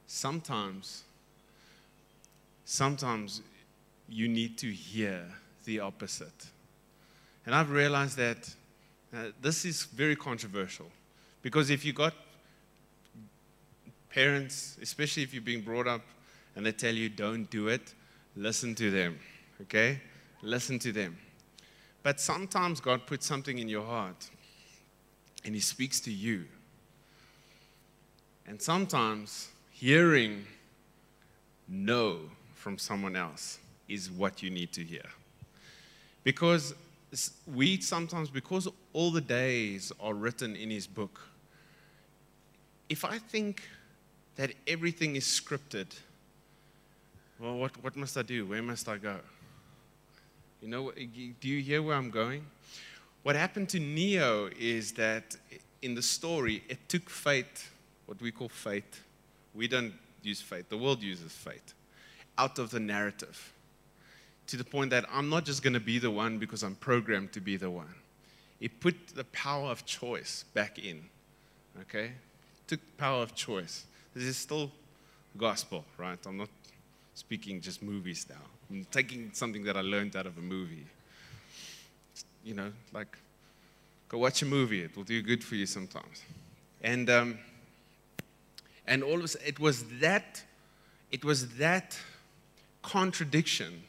Sometimes, 0.09 1.03
sometimes 2.63 3.41
you 4.07 4.29
need 4.29 4.57
to 4.59 4.71
hear 4.71 5.25
the 5.65 5.81
opposite. 5.81 6.47
And 7.47 7.55
I've 7.55 7.71
realized 7.71 8.17
that 8.17 8.53
uh, 9.13 9.29
this 9.41 9.63
is 9.63 9.85
very 9.85 10.17
controversial 10.17 10.87
because 11.41 11.69
if 11.69 11.85
you 11.85 11.93
got 11.93 12.13
parents, 14.09 14.77
especially 14.81 15.23
if 15.23 15.33
you're 15.33 15.41
being 15.41 15.61
brought 15.61 15.87
up 15.87 16.01
and 16.57 16.65
they 16.65 16.73
tell 16.73 16.93
you 16.93 17.07
don't 17.07 17.49
do 17.49 17.69
it, 17.69 17.93
listen 18.35 18.75
to 18.75 18.91
them, 18.91 19.17
okay? 19.61 20.01
Listen 20.41 20.77
to 20.79 20.91
them. 20.91 21.17
But 22.03 22.19
sometimes 22.19 22.81
God 22.81 23.07
puts 23.07 23.25
something 23.25 23.59
in 23.59 23.69
your 23.69 23.85
heart 23.85 24.29
and 25.45 25.55
He 25.55 25.61
speaks 25.61 26.01
to 26.01 26.11
you. 26.11 26.43
And 28.45 28.61
sometimes 28.61 29.47
hearing 29.71 30.45
no 31.69 32.19
from 32.55 32.77
someone 32.77 33.15
else 33.15 33.59
is 33.87 34.11
what 34.11 34.43
you 34.43 34.49
need 34.49 34.73
to 34.73 34.83
hear. 34.83 35.05
Because 36.25 36.73
we 37.45 37.79
sometimes, 37.79 38.29
because 38.29 38.67
all 38.93 39.11
the 39.11 39.21
days 39.21 39.91
are 39.99 40.13
written 40.13 40.55
in 40.55 40.69
His 40.69 40.87
book, 40.87 41.19
if 42.89 43.03
I 43.05 43.17
think 43.17 43.63
that 44.35 44.51
everything 44.67 45.15
is 45.15 45.25
scripted, 45.25 45.87
well, 47.39 47.55
what, 47.55 47.83
what 47.83 47.95
must 47.95 48.17
I 48.17 48.23
do? 48.23 48.45
Where 48.45 48.61
must 48.61 48.87
I 48.87 48.97
go? 48.97 49.17
You 50.61 50.67
know, 50.69 50.91
do 50.91 51.47
you 51.47 51.61
hear 51.61 51.81
where 51.81 51.95
I'm 51.95 52.09
going? 52.09 52.45
What 53.23 53.35
happened 53.35 53.69
to 53.69 53.79
Neo 53.79 54.49
is 54.57 54.93
that 54.93 55.35
in 55.81 55.93
the 55.93 56.01
story, 56.01 56.63
it 56.67 56.79
took 56.87 57.09
fate, 57.09 57.67
what 58.05 58.21
we 58.21 58.31
call 58.31 58.49
fate. 58.49 59.01
We 59.53 59.67
don't 59.67 59.93
use 60.23 60.41
fate, 60.41 60.69
the 60.69 60.77
world 60.77 61.03
uses 61.03 61.31
fate, 61.31 61.73
out 62.37 62.57
of 62.59 62.71
the 62.71 62.79
narrative. 62.79 63.53
To 64.47 64.57
the 64.57 64.63
point 64.63 64.91
that 64.91 65.05
I'm 65.11 65.29
not 65.29 65.45
just 65.45 65.61
going 65.61 65.73
to 65.73 65.79
be 65.79 65.99
the 65.99 66.11
one 66.11 66.37
because 66.37 66.63
I'm 66.63 66.75
programmed 66.75 67.33
to 67.33 67.41
be 67.41 67.57
the 67.57 67.69
one. 67.69 67.93
It 68.59 68.79
put 68.79 68.95
the 69.15 69.25
power 69.25 69.69
of 69.69 69.85
choice 69.85 70.45
back 70.53 70.79
in. 70.79 71.03
Okay? 71.81 72.11
Took 72.67 72.79
power 72.97 73.21
of 73.21 73.35
choice. 73.35 73.85
This 74.15 74.23
is 74.23 74.37
still 74.37 74.71
gospel, 75.37 75.85
right? 75.97 76.17
I'm 76.25 76.37
not 76.37 76.49
speaking 77.13 77.61
just 77.61 77.83
movies 77.83 78.25
now. 78.29 78.35
I'm 78.69 78.85
taking 78.91 79.31
something 79.33 79.63
that 79.63 79.77
I 79.77 79.81
learned 79.81 80.15
out 80.15 80.25
of 80.25 80.37
a 80.37 80.41
movie. 80.41 80.85
You 82.43 82.55
know, 82.55 82.71
like, 82.93 83.17
go 84.09 84.17
watch 84.17 84.41
a 84.41 84.45
movie. 84.45 84.81
It 84.81 84.95
will 84.95 85.03
do 85.03 85.21
good 85.21 85.43
for 85.43 85.55
you 85.55 85.65
sometimes. 85.65 86.23
And, 86.81 87.09
um, 87.09 87.39
and 88.87 89.03
all 89.03 89.15
of 89.15 89.23
a 89.23 89.27
sudden, 89.27 89.47
it 89.47 89.59
was 89.59 89.83
that, 89.99 90.41
it 91.11 91.25
was 91.25 91.57
that 91.57 91.97
contradiction 92.81 93.83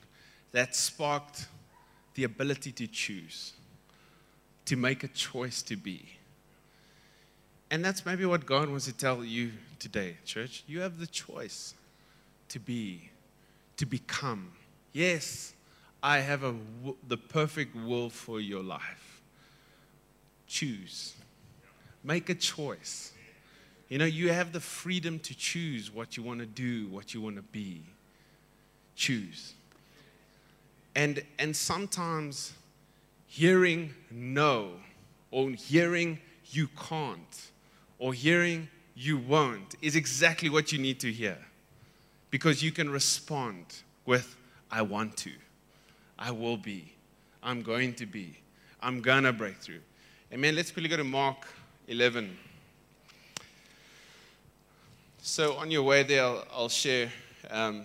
that 0.52 0.74
sparked 0.74 1.46
the 2.14 2.24
ability 2.24 2.72
to 2.72 2.86
choose, 2.86 3.52
to 4.64 4.76
make 4.76 5.04
a 5.04 5.08
choice 5.08 5.62
to 5.62 5.76
be. 5.76 6.06
And 7.70 7.84
that's 7.84 8.06
maybe 8.06 8.24
what 8.24 8.46
God 8.46 8.68
wants 8.68 8.86
to 8.86 8.92
tell 8.92 9.24
you 9.24 9.52
today, 9.78 10.16
church. 10.24 10.64
You 10.66 10.80
have 10.80 10.98
the 10.98 11.06
choice 11.06 11.74
to 12.48 12.58
be 12.58 13.10
to 13.78 13.86
become. 13.86 14.52
Yes, 14.92 15.54
I 16.02 16.18
have 16.18 16.44
a, 16.44 16.54
the 17.06 17.16
perfect 17.16 17.74
will 17.74 18.10
for 18.10 18.40
your 18.40 18.62
life. 18.62 19.22
Choose. 20.46 21.14
Make 22.04 22.28
a 22.28 22.34
choice. 22.34 23.12
You 23.88 23.98
know, 23.98 24.04
you 24.04 24.30
have 24.30 24.52
the 24.52 24.60
freedom 24.60 25.18
to 25.20 25.34
choose 25.34 25.90
what 25.90 26.16
you 26.16 26.22
want 26.22 26.40
to 26.40 26.46
do, 26.46 26.88
what 26.88 27.14
you 27.14 27.22
want 27.22 27.36
to 27.36 27.42
be. 27.42 27.82
Choose. 28.94 29.54
And, 30.98 31.22
and 31.38 31.54
sometimes 31.54 32.54
hearing 33.28 33.94
no, 34.10 34.72
or 35.30 35.50
hearing 35.50 36.18
you 36.50 36.66
can't, 36.76 37.50
or 38.00 38.12
hearing 38.12 38.66
you 38.96 39.16
won't, 39.16 39.76
is 39.80 39.94
exactly 39.94 40.48
what 40.48 40.72
you 40.72 40.78
need 40.80 40.98
to 40.98 41.12
hear 41.12 41.38
because 42.32 42.64
you 42.64 42.72
can 42.72 42.90
respond 42.90 43.64
with, 44.06 44.34
I 44.72 44.82
want 44.82 45.16
to, 45.18 45.30
I 46.18 46.32
will 46.32 46.56
be, 46.56 46.92
I'm 47.44 47.62
going 47.62 47.94
to 47.94 48.04
be, 48.04 48.36
I'm 48.82 49.00
gonna 49.00 49.32
break 49.32 49.58
through. 49.58 49.82
Amen. 50.32 50.56
Let's 50.56 50.72
quickly 50.72 50.88
go 50.88 50.96
to 50.96 51.04
Mark 51.04 51.46
11. 51.86 52.36
So, 55.22 55.54
on 55.58 55.70
your 55.70 55.84
way 55.84 56.02
there, 56.02 56.24
I'll, 56.24 56.44
I'll 56.52 56.68
share 56.68 57.12
um, 57.50 57.84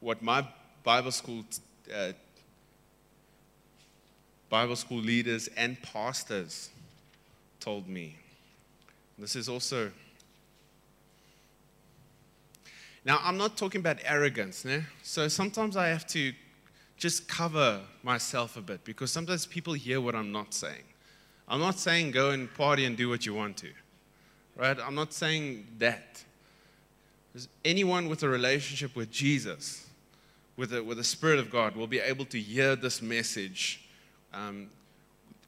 what 0.00 0.20
my 0.20 0.46
Bible 0.84 1.10
school, 1.10 1.42
uh, 1.90 2.12
Bible 4.50 4.76
school 4.76 4.98
leaders 4.98 5.48
and 5.56 5.80
pastors 5.80 6.68
told 7.60 7.88
me. 7.88 8.16
This 9.18 9.36
is 9.36 9.48
also 9.48 9.90
now, 13.04 13.18
I'm 13.22 13.38
not 13.38 13.56
talking 13.56 13.80
about 13.80 13.98
arrogance. 14.04 14.64
Ne? 14.64 14.82
So 15.02 15.28
sometimes 15.28 15.76
I 15.76 15.88
have 15.88 16.06
to 16.08 16.32
just 16.96 17.28
cover 17.28 17.80
myself 18.02 18.56
a 18.56 18.60
bit 18.60 18.84
because 18.84 19.10
sometimes 19.10 19.46
people 19.46 19.72
hear 19.72 20.00
what 20.00 20.14
I'm 20.14 20.32
not 20.32 20.52
saying. 20.52 20.84
I'm 21.48 21.60
not 21.60 21.78
saying 21.78 22.10
go 22.10 22.30
and 22.30 22.52
party 22.54 22.84
and 22.84 22.96
do 22.96 23.08
what 23.08 23.24
you 23.24 23.34
want 23.34 23.56
to, 23.58 23.70
right? 24.54 24.76
I'm 24.78 24.94
not 24.94 25.12
saying 25.12 25.66
that. 25.78 26.22
anyone 27.64 28.08
with 28.08 28.22
a 28.22 28.28
relationship 28.28 28.94
with 28.94 29.10
Jesus, 29.10 29.86
with 30.56 30.72
with 30.72 30.98
the 30.98 31.04
Spirit 31.04 31.38
of 31.38 31.50
God, 31.50 31.74
will 31.74 31.86
be 31.86 31.98
able 31.98 32.26
to 32.26 32.38
hear 32.38 32.76
this 32.76 33.00
message 33.00 33.88
um, 34.32 34.68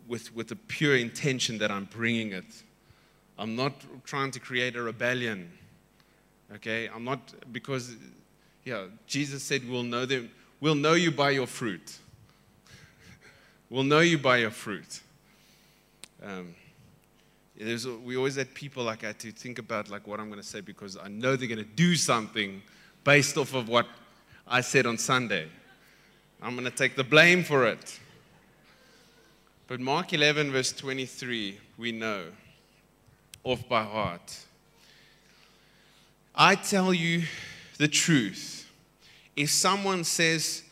with, 0.09 0.35
with 0.35 0.49
the 0.49 0.57
pure 0.57 0.97
intention 0.97 1.59
that 1.59 1.71
I'm 1.71 1.85
bringing 1.85 2.33
it. 2.33 2.62
I'm 3.38 3.57
not 3.57 3.73
trying 4.05 4.31
to 4.33 4.40
create 4.40 4.77
a 4.77 4.83
rebellion 4.83 5.51
Okay? 6.57 6.88
I'm 6.95 7.05
not, 7.05 7.21
because, 7.53 7.97
yeah, 8.64 8.87
Jesus 9.07 9.42
said, 9.42 9.68
we'll 9.68 9.83
know 9.83 10.07
them, 10.07 10.31
we'll 10.61 10.75
know 10.75 10.95
you 10.95 11.11
by 11.11 11.31
your 11.31 11.47
fruit. 11.47 11.99
we'll 13.71 13.85
know 13.85 14.01
you 14.01 14.18
by 14.18 14.38
your 14.38 14.51
fruit. 14.51 15.01
Um, 16.23 16.55
there's, 17.59 17.87
we 17.87 18.16
always 18.16 18.37
had 18.37 18.53
people 18.55 18.85
like 18.85 19.05
I 19.05 19.12
to 19.12 19.31
think 19.31 19.59
about 19.59 19.90
like 19.90 20.07
what 20.07 20.21
I'm 20.21 20.29
going 20.29 20.40
to 20.40 20.47
say 20.47 20.61
because 20.61 20.97
I 20.97 21.09
know 21.09 21.37
they're 21.37 21.49
going 21.49 21.59
to 21.59 21.64
do 21.64 21.95
something 21.95 22.62
based 23.05 23.37
off 23.37 23.55
of 23.55 23.68
what 23.68 23.87
I 24.47 24.61
said 24.61 24.87
on 24.87 24.99
Sunday. 24.99 25.49
I'm 26.40 26.55
going 26.55 26.64
to 26.64 26.77
take 26.77 26.97
the 26.97 27.05
blame 27.05 27.45
for 27.45 27.66
it. 27.66 28.01
But 29.72 29.80
Mark 29.80 30.12
11, 30.12 30.52
verse 30.52 30.70
23, 30.72 31.58
we 31.78 31.92
know 31.92 32.24
off 33.42 33.66
by 33.70 33.82
heart. 33.82 34.40
I 36.35 36.56
tell 36.56 36.92
you 36.92 37.22
the 37.78 37.88
truth. 37.88 38.70
If 39.35 39.48
someone 39.48 40.04
says 40.04 40.62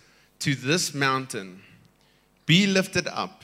to 0.41 0.55
this 0.55 0.93
mountain, 0.93 1.63
Be 2.45 2.67
lifted 2.67 3.09
up 3.09 3.43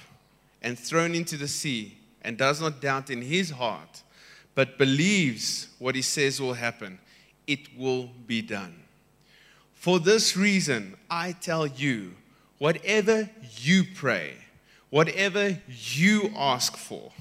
and 0.61 0.79
thrown 0.79 1.15
into 1.15 1.39
the 1.39 1.49
sea, 1.49 1.97
and 2.21 2.37
does 2.37 2.61
not 2.61 2.83
doubt 2.83 3.09
in 3.09 3.23
his 3.23 3.49
heart, 3.49 4.03
but 4.55 4.77
believes 4.77 5.69
what 5.79 5.95
he 5.95 6.03
says 6.03 6.39
will 6.39 6.53
happen, 6.53 6.99
it 7.47 7.75
will 7.79 8.11
be 8.27 8.43
done. 8.43 8.83
For 9.73 10.01
this 10.01 10.37
reason, 10.37 10.97
I 11.09 11.33
tell 11.33 11.67
you, 11.67 12.13
whatever 12.59 13.31
you 13.63 13.85
pray, 13.95 14.35
whatever 14.91 15.59
you 15.69 16.33
ask 16.37 16.77
for, 16.77 17.13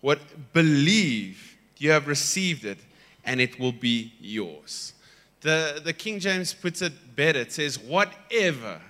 what 0.00 0.20
believe 0.52 1.56
you 1.78 1.90
have 1.90 2.06
received 2.06 2.64
it 2.64 2.78
and 3.24 3.40
it 3.40 3.58
will 3.58 3.72
be 3.72 4.12
yours. 4.20 4.94
The, 5.40 5.80
the 5.84 5.92
King 5.92 6.18
James 6.18 6.52
puts 6.52 6.82
it 6.82 6.92
better. 7.14 7.40
It 7.40 7.52
says, 7.52 7.78
whatever. 7.78 8.80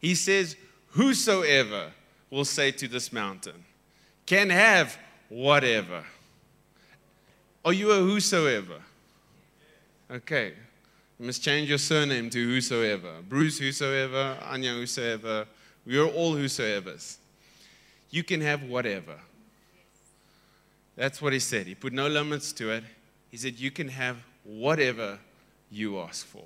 He 0.00 0.14
says, 0.14 0.56
whosoever 0.90 1.90
will 2.30 2.44
say 2.44 2.70
to 2.72 2.88
this 2.88 3.12
mountain, 3.12 3.64
can 4.26 4.50
have 4.50 4.96
whatever. 5.28 6.04
Are 7.64 7.72
you 7.72 7.90
a 7.92 7.98
whosoever? 7.98 8.80
Okay. 10.10 10.52
You 11.18 11.26
must 11.26 11.42
change 11.42 11.68
your 11.68 11.78
surname 11.78 12.30
to 12.30 12.44
whosoever. 12.44 13.22
Bruce 13.28 13.58
whosoever, 13.58 14.36
Anya 14.42 14.72
whosoever. 14.72 15.46
We 15.86 15.98
are 15.98 16.06
all 16.06 16.34
whosoevers. 16.34 17.16
You 18.12 18.22
can 18.22 18.42
have 18.42 18.62
whatever. 18.62 19.18
That's 20.96 21.20
what 21.20 21.32
he 21.32 21.38
said. 21.38 21.66
He 21.66 21.74
put 21.74 21.94
no 21.94 22.06
limits 22.06 22.52
to 22.52 22.70
it. 22.70 22.84
He 23.30 23.38
said, 23.38 23.58
You 23.58 23.70
can 23.70 23.88
have 23.88 24.18
whatever 24.44 25.18
you 25.70 25.98
ask 25.98 26.26
for. 26.26 26.44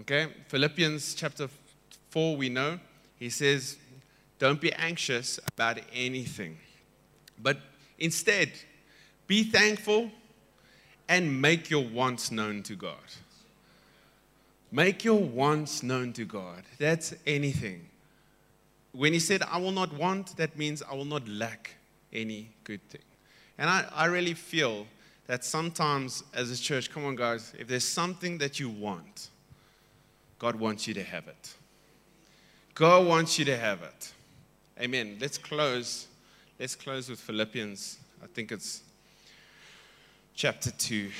Okay? 0.00 0.28
Philippians 0.46 1.14
chapter 1.14 1.48
4, 2.10 2.36
we 2.36 2.48
know. 2.48 2.78
He 3.18 3.28
says, 3.28 3.76
Don't 4.38 4.60
be 4.60 4.72
anxious 4.72 5.40
about 5.48 5.80
anything, 5.92 6.58
but 7.42 7.58
instead, 7.98 8.52
be 9.26 9.42
thankful 9.42 10.12
and 11.08 11.42
make 11.42 11.70
your 11.70 11.84
wants 11.84 12.30
known 12.30 12.62
to 12.62 12.76
God. 12.76 12.94
Make 14.70 15.04
your 15.04 15.18
wants 15.18 15.82
known 15.82 16.12
to 16.12 16.24
God. 16.24 16.62
That's 16.78 17.14
anything. 17.26 17.89
When 18.92 19.12
he 19.12 19.18
said, 19.18 19.42
I 19.42 19.58
will 19.58 19.72
not 19.72 19.92
want, 19.94 20.36
that 20.36 20.56
means 20.56 20.82
I 20.82 20.94
will 20.94 21.04
not 21.04 21.28
lack 21.28 21.74
any 22.12 22.50
good 22.64 22.82
thing. 22.88 23.02
And 23.58 23.70
I, 23.70 23.84
I 23.94 24.06
really 24.06 24.34
feel 24.34 24.86
that 25.26 25.44
sometimes 25.44 26.24
as 26.34 26.50
a 26.50 26.60
church, 26.60 26.90
come 26.90 27.04
on, 27.04 27.14
guys, 27.14 27.52
if 27.58 27.68
there's 27.68 27.84
something 27.84 28.38
that 28.38 28.58
you 28.58 28.68
want, 28.68 29.28
God 30.38 30.56
wants 30.56 30.88
you 30.88 30.94
to 30.94 31.04
have 31.04 31.28
it. 31.28 31.54
God 32.74 33.06
wants 33.06 33.38
you 33.38 33.44
to 33.44 33.56
have 33.56 33.82
it. 33.82 34.12
Amen. 34.80 35.18
Let's 35.20 35.36
close. 35.36 36.08
Let's 36.58 36.74
close 36.74 37.08
with 37.08 37.20
Philippians. 37.20 37.98
I 38.24 38.26
think 38.26 38.50
it's 38.50 38.82
chapter 40.34 40.70
2. 40.70 41.10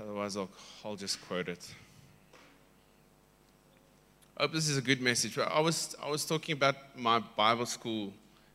Otherwise, 0.00 0.36
I'll, 0.36 0.48
I'll 0.84 0.96
just 0.96 1.20
quote 1.26 1.48
it. 1.48 1.66
I 4.40 4.44
hope 4.44 4.52
this 4.52 4.70
is 4.70 4.78
a 4.78 4.80
good 4.80 5.02
message. 5.02 5.36
I 5.36 5.60
was, 5.60 5.94
I 6.02 6.08
was 6.08 6.24
talking 6.24 6.54
about 6.54 6.74
my 6.96 7.18
Bible 7.18 7.66
school 7.66 8.10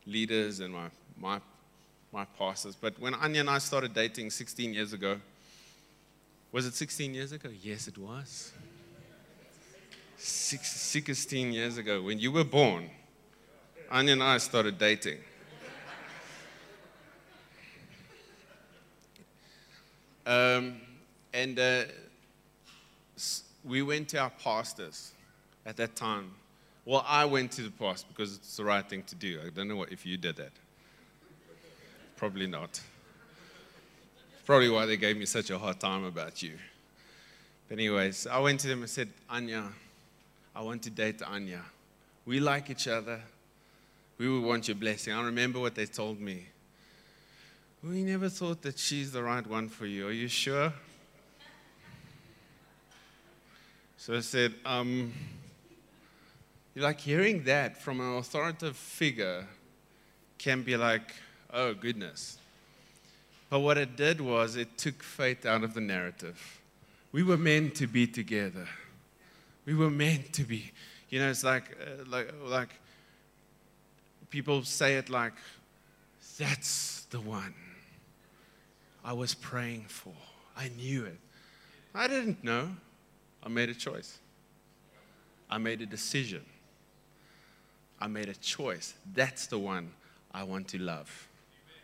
leaders 0.08 0.60
and 0.60 0.74
my, 0.74 0.88
my 1.16 1.40
my 2.12 2.26
pastors. 2.40 2.76
But 2.76 2.98
when 2.98 3.14
Anya 3.14 3.42
and 3.42 3.50
I 3.52 3.60
started 3.60 3.94
dating 3.94 4.32
16 4.32 4.74
years 4.74 4.94
ago, 4.94 5.20
was 6.52 6.66
it 6.66 6.74
16 6.74 7.14
years 7.14 7.34
ago? 7.34 7.50
Yes, 7.62 7.88
it 7.88 8.00
was. 8.00 8.52
Six, 10.18 10.72
16 10.72 11.54
years 11.54 11.78
ago, 11.78 12.02
when 12.02 12.18
you 12.18 12.32
were 12.32 12.44
born, 12.44 12.90
Anya 13.92 14.14
and 14.14 14.24
I 14.24 14.40
started 14.40 14.80
dating. 14.80 15.20
Um, 20.26 20.82
and 21.32 21.60
uh, 21.60 21.84
we 23.64 23.84
went 23.84 24.10
to 24.10 24.18
our 24.18 24.32
pastors 24.32 25.12
at 25.66 25.78
that 25.78 25.96
time. 25.96 26.32
Well, 26.86 27.04
I 27.08 27.26
went 27.26 27.52
to 27.54 27.64
the 27.64 27.72
pastor 27.72 28.08
because 28.10 28.36
it's 28.36 28.58
the 28.58 28.64
right 28.64 28.88
thing 28.88 29.04
to 29.04 29.16
do. 29.16 29.40
I 29.46 29.50
don't 29.50 29.68
know 29.68 29.76
what, 29.76 29.92
if 29.92 30.06
you 30.06 30.18
did 30.18 30.36
that. 30.36 30.52
Probably 32.16 32.48
not. 32.48 32.80
Probably 34.46 34.70
why 34.70 34.86
they 34.86 34.96
gave 34.96 35.18
me 35.18 35.26
such 35.26 35.50
a 35.50 35.58
hard 35.58 35.80
time 35.80 36.04
about 36.04 36.44
you. 36.44 36.54
But, 37.68 37.80
anyways, 37.80 38.28
I 38.28 38.38
went 38.40 38.60
to 38.60 38.68
them 38.68 38.82
and 38.82 38.90
said, 38.90 39.10
Anya, 39.28 39.64
I 40.56 40.62
want 40.62 40.84
to 40.84 40.92
date 40.92 41.24
Anya. 41.24 41.64
We 42.26 42.40
like 42.40 42.70
each 42.70 42.88
other. 42.88 43.20
We 44.20 44.30
would 44.30 44.44
want 44.44 44.68
your 44.68 44.76
blessing. 44.76 45.14
I 45.14 45.24
remember 45.26 45.60
what 45.60 45.74
they 45.74 45.88
told 45.88 46.20
me. 46.22 46.46
We 47.84 48.04
never 48.04 48.30
thought 48.30 48.62
that 48.62 48.78
she's 48.78 49.12
the 49.12 49.22
right 49.22 49.46
one 49.46 49.68
for 49.68 49.86
you. 49.88 50.08
Are 50.08 50.12
you 50.12 50.28
sure? 50.28 50.72
So 53.98 54.16
I 54.16 54.22
said, 54.22 54.54
um, 54.66 55.12
like 56.84 57.00
hearing 57.00 57.44
that 57.44 57.82
from 57.82 58.02
an 58.02 58.18
authoritative 58.18 58.76
figure 58.76 59.48
can 60.38 60.62
be 60.62 60.76
like, 60.76 61.14
oh 61.54 61.74
goodness. 61.74 62.38
But 63.50 63.60
what 63.60 63.78
it 63.78 63.96
did 63.96 64.20
was 64.20 64.56
it 64.56 64.78
took 64.78 65.02
faith 65.02 65.46
out 65.46 65.64
of 65.64 65.74
the 65.74 65.82
narrative. 65.82 66.60
We 67.12 67.24
were 67.24 67.38
meant 67.38 67.76
to 67.76 67.88
be 67.88 68.08
together. 68.08 68.68
We 69.66 69.74
were 69.74 69.90
meant 69.90 70.34
to 70.34 70.44
be. 70.44 70.72
You 71.10 71.20
know, 71.20 71.30
it's 71.30 71.44
like, 71.44 71.78
uh, 71.82 72.04
like, 72.08 72.34
like 72.44 72.70
people 74.30 74.64
say 74.64 74.96
it 74.96 75.10
like, 75.10 75.34
that's 76.38 77.06
the 77.12 77.22
one 77.22 77.54
I 79.04 79.14
was 79.14 79.34
praying 79.34 79.86
for. 79.88 80.14
I 80.58 80.70
knew 80.76 81.06
it. 81.06 81.20
I 81.94 82.08
didn't 82.08 82.44
know. 82.44 82.70
I 83.44 83.48
made 83.48 83.70
a 83.70 83.74
choice. 83.74 84.18
I 85.50 85.58
made 85.58 85.82
a 85.82 85.86
decision. 85.86 86.44
I 88.00 88.08
made 88.08 88.30
a 88.30 88.36
choice. 88.36 88.94
That's 89.14 89.48
the 89.48 89.60
one 89.60 89.92
I 90.34 90.44
want 90.44 90.68
to 90.70 90.78
love. 90.78 91.28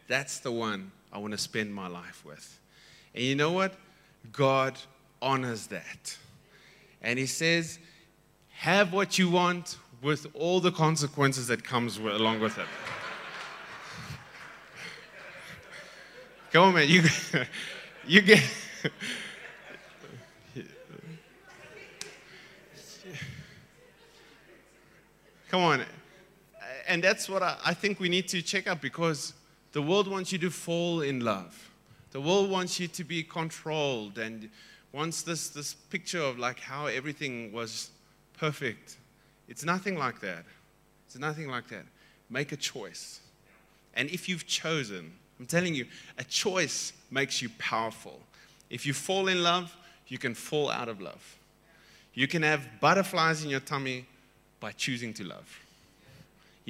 That's 0.07 0.39
the 0.39 0.51
one 0.51 0.91
I 1.11 1.17
want 1.17 1.31
to 1.31 1.37
spend 1.37 1.73
my 1.73 1.87
life 1.87 2.23
with. 2.25 2.59
And 3.15 3.23
you 3.23 3.35
know 3.35 3.51
what? 3.51 3.73
God 4.31 4.77
honors 5.21 5.67
that. 5.67 6.17
And 7.01 7.17
He 7.17 7.25
says, 7.25 7.79
have 8.49 8.93
what 8.93 9.17
you 9.17 9.29
want 9.29 9.77
with 10.01 10.27
all 10.33 10.59
the 10.59 10.71
consequences 10.71 11.47
that 11.47 11.63
comes 11.63 11.97
along 11.97 12.39
with 12.41 12.57
it. 12.57 12.65
Come 16.51 16.63
on, 16.63 16.73
man. 16.73 16.89
You, 16.89 17.03
you 18.07 18.21
get. 18.21 18.43
Come 25.49 25.61
on. 25.61 25.85
And 26.91 27.01
that's 27.01 27.29
what 27.29 27.41
I, 27.41 27.55
I 27.65 27.73
think 27.73 28.01
we 28.01 28.09
need 28.09 28.27
to 28.27 28.41
check 28.41 28.67
out 28.67 28.81
because 28.81 29.31
the 29.71 29.81
world 29.81 30.09
wants 30.09 30.33
you 30.33 30.37
to 30.39 30.49
fall 30.49 30.99
in 30.99 31.21
love. 31.21 31.71
The 32.11 32.19
world 32.19 32.49
wants 32.49 32.81
you 32.81 32.89
to 32.89 33.05
be 33.05 33.23
controlled 33.23 34.17
and 34.17 34.49
wants 34.91 35.21
this, 35.21 35.47
this 35.47 35.73
picture 35.73 36.19
of 36.19 36.37
like 36.37 36.59
how 36.59 36.87
everything 36.87 37.53
was 37.53 37.91
perfect. 38.37 38.97
It's 39.47 39.63
nothing 39.63 39.97
like 39.97 40.19
that. 40.19 40.43
It's 41.05 41.17
nothing 41.17 41.47
like 41.47 41.69
that. 41.69 41.85
Make 42.29 42.51
a 42.51 42.57
choice. 42.57 43.21
And 43.93 44.09
if 44.09 44.27
you've 44.27 44.45
chosen, 44.45 45.13
I'm 45.39 45.45
telling 45.45 45.73
you, 45.73 45.85
a 46.17 46.25
choice 46.25 46.91
makes 47.09 47.41
you 47.41 47.47
powerful. 47.57 48.19
If 48.69 48.85
you 48.85 48.91
fall 48.91 49.29
in 49.29 49.43
love, 49.43 49.73
you 50.07 50.17
can 50.17 50.35
fall 50.35 50.69
out 50.69 50.89
of 50.89 50.99
love. 50.99 51.37
You 52.13 52.27
can 52.27 52.43
have 52.43 52.67
butterflies 52.81 53.45
in 53.45 53.49
your 53.49 53.61
tummy 53.61 54.07
by 54.59 54.73
choosing 54.73 55.13
to 55.13 55.23
love. 55.23 55.61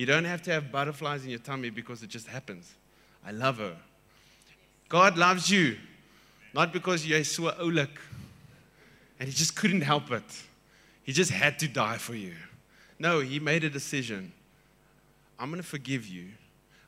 You 0.02 0.08
don't 0.08 0.26
have 0.26 0.42
to 0.44 0.52
have 0.52 0.72
butterflies 0.72 1.26
in 1.26 1.30
your 1.30 1.38
tummy 1.38 1.70
because 1.70 2.02
it 2.02 2.10
just 2.10 2.26
happens. 2.26 2.74
I 3.24 3.30
love 3.30 3.60
her. 3.60 3.78
God 4.90 5.16
loves 5.16 5.48
you, 5.48 5.78
not 6.56 6.74
because 6.74 7.06
you're 7.06 7.24
so 7.24 7.52
oulik 7.52 8.00
and 9.20 9.30
he 9.30 9.36
just 9.36 9.56
couldn't 9.56 9.82
help 9.82 10.10
it. 10.10 10.24
He 11.04 11.12
just 11.12 11.30
had 11.30 11.60
to 11.60 11.68
die 11.68 11.98
for 11.98 12.16
you. 12.16 12.34
No, 12.98 13.20
he 13.20 13.40
made 13.40 13.64
a 13.64 13.70
decision. 13.70 14.34
I'm 15.38 15.52
going 15.52 15.62
to 15.62 15.68
forgive 15.68 16.08
you. 16.08 16.30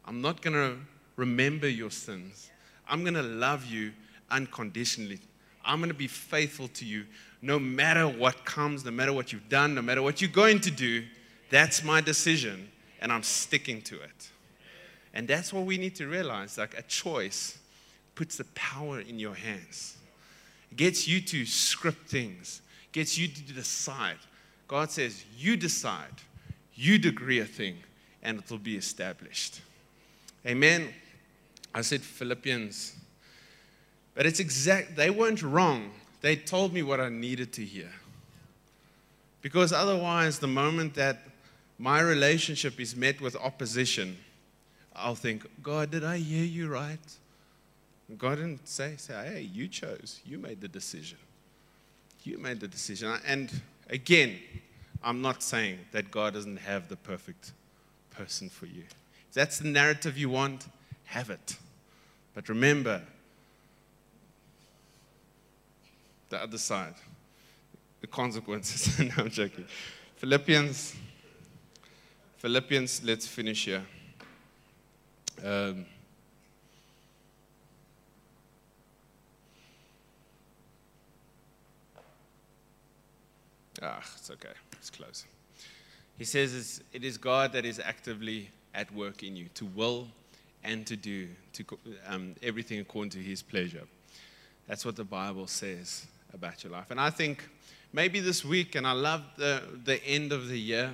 I'm 0.06 0.19
not 0.19 0.41
going 0.41 0.56
to 0.56 0.80
remember 1.15 1.69
your 1.69 1.91
sins. 1.91 2.49
I'm 2.89 3.04
going 3.04 3.13
to 3.13 3.21
love 3.21 3.63
you 3.67 3.91
unconditionally. 4.32 5.19
I'm 5.63 5.78
going 5.78 5.91
to 5.91 5.95
be 5.95 6.08
faithful 6.08 6.67
to 6.69 6.84
you 6.84 7.06
no 7.43 7.60
matter 7.60 8.08
what 8.08 8.43
comes, 8.43 8.84
no 8.84 8.89
matter 8.89 9.13
what 9.13 9.32
you've 9.32 9.49
done, 9.49 9.76
no 9.76 9.84
matter 9.84 10.02
what 10.02 10.19
you're 10.19 10.32
going 10.32 10.60
to 10.62 10.71
do. 10.71 11.04
That's 11.52 11.84
my 11.84 12.02
decision, 12.02 12.69
and 13.03 13.11
I'm 13.11 13.21
sticking 13.21 13.81
to 13.83 13.95
it. 13.95 14.29
And 15.13 15.27
that's 15.27 15.53
what 15.53 15.65
we 15.65 15.77
need 15.77 15.95
to 15.97 16.07
realize 16.07 16.57
like 16.57 16.75
a 16.75 16.81
choice 16.83 17.59
puts 18.15 18.37
the 18.37 18.45
power 18.55 18.99
in 18.99 19.19
your 19.19 19.35
hands, 19.35 19.97
it 20.71 20.77
gets 20.77 21.07
you 21.07 21.21
to 21.21 21.45
script 21.45 22.09
things, 22.09 22.61
gets 22.91 23.17
you 23.17 23.27
to 23.27 23.41
decide. 23.53 24.17
God 24.67 24.89
says, 24.89 25.23
You 25.37 25.57
decide, 25.57 26.21
you 26.73 26.97
decree 26.97 27.39
a 27.39 27.45
thing, 27.45 27.77
and 28.23 28.39
it 28.39 28.49
will 28.49 28.57
be 28.57 28.77
established. 28.77 29.61
Amen. 30.45 30.89
I 31.75 31.81
said 31.81 32.01
Philippians, 32.01 32.95
but 34.15 34.25
it's 34.25 34.39
exact, 34.39 34.95
they 34.95 35.09
weren't 35.09 35.41
wrong. 35.41 35.91
They 36.21 36.35
told 36.35 36.71
me 36.71 36.83
what 36.83 36.99
I 36.99 37.09
needed 37.09 37.51
to 37.53 37.65
hear. 37.65 37.89
Because 39.41 39.73
otherwise, 39.73 40.39
the 40.39 40.47
moment 40.47 40.93
that 40.93 41.17
my 41.77 41.99
relationship 41.99 42.79
is 42.79 42.95
met 42.95 43.19
with 43.19 43.36
opposition, 43.36 44.17
I'll 44.95 45.15
think, 45.15 45.45
God, 45.62 45.91
did 45.91 46.03
I 46.03 46.17
hear 46.17 46.45
you 46.45 46.67
right? 46.67 46.99
God 48.17 48.36
didn't 48.36 48.67
say, 48.67 48.95
say, 48.97 49.13
hey, 49.13 49.41
you 49.41 49.67
chose. 49.67 50.21
You 50.25 50.38
made 50.38 50.62
the 50.62 50.67
decision. 50.67 51.17
You 52.23 52.38
made 52.38 52.59
the 52.59 52.67
decision. 52.67 53.17
And 53.25 53.51
again, 53.89 54.38
I'm 55.03 55.21
not 55.21 55.41
saying 55.41 55.79
that 55.91 56.12
God 56.12 56.33
doesn't 56.33 56.57
have 56.57 56.89
the 56.89 56.95
perfect 56.95 57.53
person 58.12 58.49
for 58.49 58.65
you. 58.65 58.83
If 59.27 59.33
that's 59.33 59.59
the 59.59 59.67
narrative 59.67 60.17
you 60.17 60.29
want, 60.29 60.67
have 61.05 61.29
it. 61.29 61.57
But 62.33 62.49
remember, 62.49 63.01
the 66.29 66.41
other 66.41 66.57
side, 66.57 66.95
the 68.01 68.07
consequences. 68.07 68.99
no, 68.99 69.12
I'm 69.17 69.29
joking. 69.29 69.65
Philippians, 70.17 70.95
Philippians, 72.43 73.01
let's 73.06 73.25
finish 73.25 73.63
here. 73.63 73.86
Um, 75.45 75.86
ah, 83.82 84.03
it's 84.17 84.29
okay. 84.29 84.49
It's 84.73 84.89
close. 84.89 85.23
He 86.17 86.25
says 86.25 86.84
it 86.91 87.06
is 87.06 87.17
God 87.17 87.53
that 87.53 87.63
is 87.63 87.79
actively 87.79 88.49
at 88.75 88.93
work 88.93 89.23
in 89.23 89.38
you 89.38 89.47
to 89.53 89.63
will 89.67 90.10
and 90.65 90.86
to 90.86 90.97
do 90.97 91.29
to, 91.53 91.63
um, 92.10 92.36
everything 92.43 92.82
according 92.82 93.12
to 93.12 93.19
his 93.19 93.41
pleasure. 93.41 93.84
That's 94.67 94.84
what 94.84 94.97
the 94.97 95.06
Bible 95.06 95.47
says 95.47 96.08
about 96.34 96.62
your 96.65 96.73
life. 96.73 96.91
And 96.91 96.99
I 96.99 97.10
think 97.10 97.47
maybe 97.93 98.19
this 98.19 98.43
week, 98.43 98.75
and 98.75 98.86
I 98.86 98.91
love 98.91 99.21
the, 99.38 99.63
the 99.86 100.03
end 100.03 100.34
of 100.34 100.49
the 100.49 100.60
year. 100.60 100.91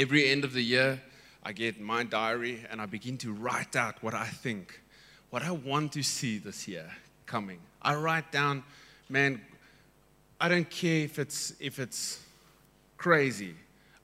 Every 0.00 0.30
end 0.30 0.44
of 0.44 0.54
the 0.54 0.62
year, 0.62 0.98
I 1.42 1.52
get 1.52 1.78
my 1.78 2.04
diary 2.04 2.64
and 2.70 2.80
I 2.80 2.86
begin 2.86 3.18
to 3.18 3.34
write 3.34 3.76
out 3.76 4.02
what 4.02 4.14
I 4.14 4.24
think, 4.24 4.80
what 5.28 5.42
I 5.42 5.50
want 5.50 5.92
to 5.92 6.02
see 6.02 6.38
this 6.38 6.66
year 6.66 6.90
coming. 7.26 7.58
I 7.82 7.96
write 7.96 8.32
down, 8.32 8.64
man, 9.10 9.42
I 10.40 10.48
don't 10.48 10.70
care 10.70 11.04
if 11.04 11.18
it's, 11.18 11.52
if 11.60 11.78
it's 11.78 12.18
crazy. 12.96 13.54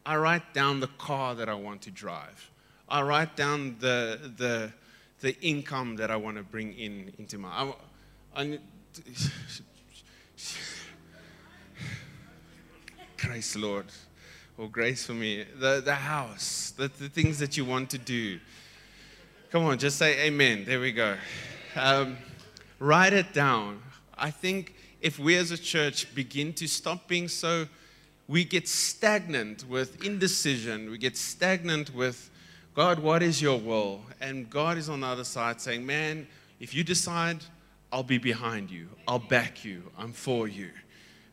I 0.05 0.17
write 0.17 0.53
down 0.53 0.81
the 0.81 0.87
car 0.99 1.35
that 1.35 1.49
I 1.49 1.55
want 1.55 1.81
to 1.83 1.91
drive. 1.91 2.51
I 2.91 3.01
write 3.01 3.35
down 3.35 3.77
the, 3.81 4.33
the, 4.37 4.75
the 5.21 5.35
income 5.41 5.97
that 5.97 6.11
I 6.11 6.17
want 6.17 6.37
to 6.37 6.43
bring 6.43 6.75
in 6.75 7.15
into 7.17 7.39
my. 7.39 7.49
I, 7.49 7.73
I, 8.43 8.59
grace, 13.17 13.57
Lord, 13.57 13.87
or 14.59 14.69
grace 14.69 15.07
for 15.07 15.13
me. 15.13 15.45
The, 15.59 15.83
the 15.85 15.95
house, 15.95 16.73
the, 16.77 16.89
the 16.89 17.09
things 17.09 17.39
that 17.39 17.57
you 17.57 17.65
want 17.65 17.91
to 17.91 17.99
do. 17.99 18.39
Come 19.51 19.65
on, 19.65 19.79
just 19.79 19.99
say 19.99 20.27
amen. 20.27 20.65
There 20.67 20.81
we 20.81 20.93
go. 20.93 21.17
Um, 21.75 22.17
write 22.79 23.13
it 23.13 23.33
down. 23.33 23.83
I 24.17 24.31
think 24.31 24.75
if 25.01 25.19
we 25.19 25.37
as 25.37 25.51
a 25.51 25.59
church 25.59 26.15
begin 26.15 26.53
to 26.55 26.67
stop 26.67 27.07
being 27.07 27.29
so, 27.29 27.67
we 28.29 28.45
get 28.45 28.67
stagnant 28.67 29.69
with 29.69 30.05
indecision, 30.05 30.91
we 30.91 30.99
get 30.99 31.17
stagnant 31.17 31.95
with, 31.95 32.31
God, 32.75 32.99
what 32.99 33.23
is 33.23 33.41
your 33.41 33.59
will? 33.59 34.01
And 34.21 34.51
God 34.51 34.79
is 34.79 34.89
on 34.89 35.01
the 35.01 35.07
other 35.07 35.25
side 35.25 35.61
saying, 35.61 35.87
man, 35.87 36.27
if 36.59 36.75
you 36.75 36.83
decide, 36.83 37.39
I'll 37.93 38.03
be 38.03 38.19
behind 38.19 38.71
you, 38.71 38.89
I'll 39.07 39.19
back 39.21 39.65
you, 39.65 39.83
I'm 39.97 40.13
for 40.13 40.49
you. 40.49 40.71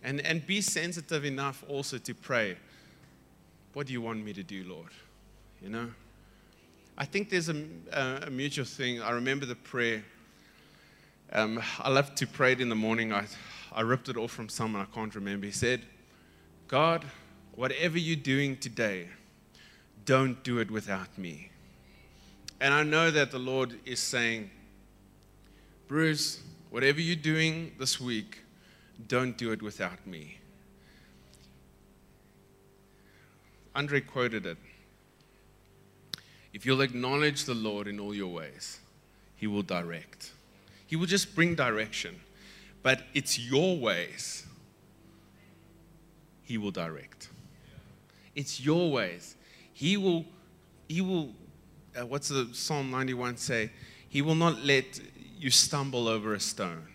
And, 0.03 0.21
and 0.21 0.45
be 0.45 0.61
sensitive 0.61 1.25
enough 1.25 1.63
also 1.67 1.97
to 1.97 2.13
pray, 2.13 2.57
what 3.73 3.87
do 3.87 3.93
you 3.93 4.01
want 4.01 4.23
me 4.23 4.33
to 4.33 4.43
do, 4.43 4.63
Lord? 4.63 4.91
You 5.61 5.69
know? 5.69 5.89
I 6.97 7.05
think 7.05 7.29
there's 7.29 7.49
a, 7.49 7.65
a, 7.91 8.29
mutual 8.29 8.65
thing. 8.65 9.01
I 9.01 9.11
remember 9.11 9.45
the 9.45 9.55
prayer. 9.55 10.03
Um, 11.31 11.61
I 11.79 11.89
love 11.89 12.13
to 12.15 12.27
pray 12.27 12.51
it 12.51 12.61
in 12.61 12.69
the 12.69 12.75
morning. 12.75 13.11
I, 13.11 13.25
I 13.71 13.81
ripped 13.81 14.09
it 14.09 14.17
off 14.17 14.31
from 14.31 14.49
someone, 14.49 14.81
I 14.81 14.85
can't 14.93 15.13
remember. 15.15 15.47
He 15.47 15.51
said, 15.51 15.81
God, 16.67 17.05
whatever 17.55 17.97
you're 17.97 18.15
doing 18.15 18.57
today, 18.57 19.07
don't 20.05 20.43
do 20.43 20.59
it 20.59 20.69
without 20.69 21.17
me. 21.17 21.49
And 22.61 22.73
I 22.73 22.83
know 22.83 23.09
that 23.09 23.31
the 23.31 23.39
Lord 23.39 23.79
is 23.85 23.99
saying, 23.99 24.51
Bruce, 25.87 26.41
whatever 26.69 27.01
you're 27.01 27.15
doing 27.15 27.73
this 27.79 27.99
week, 27.99 28.39
don't 29.07 29.37
do 29.37 29.51
it 29.51 29.61
without 29.61 30.05
me. 30.05 30.37
Andre 33.75 34.01
quoted 34.01 34.45
it. 34.45 34.57
If 36.53 36.65
you'll 36.65 36.81
acknowledge 36.81 37.45
the 37.45 37.55
Lord 37.55 37.87
in 37.87 37.99
all 37.99 38.13
your 38.13 38.31
ways, 38.31 38.79
He 39.35 39.47
will 39.47 39.63
direct. 39.63 40.31
He 40.85 40.95
will 40.95 41.07
just 41.07 41.33
bring 41.33 41.55
direction. 41.55 42.19
But 42.83 43.03
it's 43.13 43.39
your 43.39 43.77
ways 43.77 44.45
He 46.43 46.57
will 46.57 46.71
direct. 46.71 47.29
It's 48.35 48.59
your 48.59 48.91
ways. 48.91 49.35
He 49.73 49.97
will, 49.97 50.25
He 50.87 51.01
will, 51.01 51.29
uh, 51.99 52.05
what's 52.05 52.27
the 52.27 52.49
Psalm 52.51 52.91
91 52.91 53.37
say? 53.37 53.71
He 54.07 54.21
will 54.21 54.35
not 54.35 54.63
let 54.63 54.99
you 55.39 55.49
stumble 55.49 56.07
over 56.07 56.35
a 56.35 56.39
stone. 56.39 56.87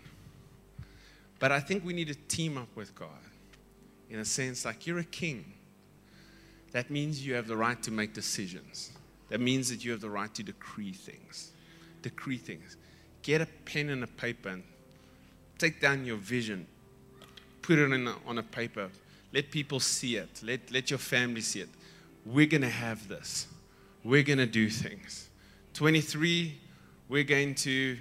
But 1.39 1.51
I 1.51 1.59
think 1.59 1.83
we 1.83 1.93
need 1.93 2.07
to 2.07 2.15
team 2.15 2.57
up 2.57 2.73
with 2.75 2.95
God 2.95 3.09
in 4.09 4.19
a 4.19 4.25
sense 4.25 4.65
like 4.65 4.87
you're 4.87 4.99
a 4.99 5.03
king. 5.03 5.53
That 6.71 6.89
means 6.89 7.25
you 7.25 7.33
have 7.33 7.47
the 7.47 7.57
right 7.57 7.81
to 7.83 7.91
make 7.91 8.13
decisions. 8.13 8.91
That 9.29 9.39
means 9.39 9.69
that 9.69 9.83
you 9.83 9.91
have 9.91 10.01
the 10.01 10.09
right 10.09 10.33
to 10.35 10.43
decree 10.43 10.93
things. 10.93 11.51
Decree 12.01 12.37
things. 12.37 12.77
Get 13.21 13.41
a 13.41 13.47
pen 13.65 13.89
and 13.89 14.03
a 14.03 14.07
paper 14.07 14.49
and 14.49 14.63
take 15.57 15.81
down 15.81 16.05
your 16.05 16.17
vision. 16.17 16.67
Put 17.61 17.79
it 17.79 17.91
a, 17.91 18.15
on 18.25 18.37
a 18.37 18.43
paper. 18.43 18.89
Let 19.33 19.51
people 19.51 19.79
see 19.79 20.15
it. 20.15 20.41
Let, 20.43 20.71
let 20.71 20.89
your 20.89 20.99
family 20.99 21.41
see 21.41 21.61
it. 21.61 21.69
We're 22.25 22.47
going 22.47 22.61
to 22.61 22.69
have 22.69 23.07
this. 23.07 23.47
We're 24.03 24.23
going 24.23 24.39
to 24.39 24.45
do 24.45 24.69
things. 24.69 25.29
23, 25.73 26.57
we're 27.09 27.23
going 27.23 27.55
to, 27.55 27.97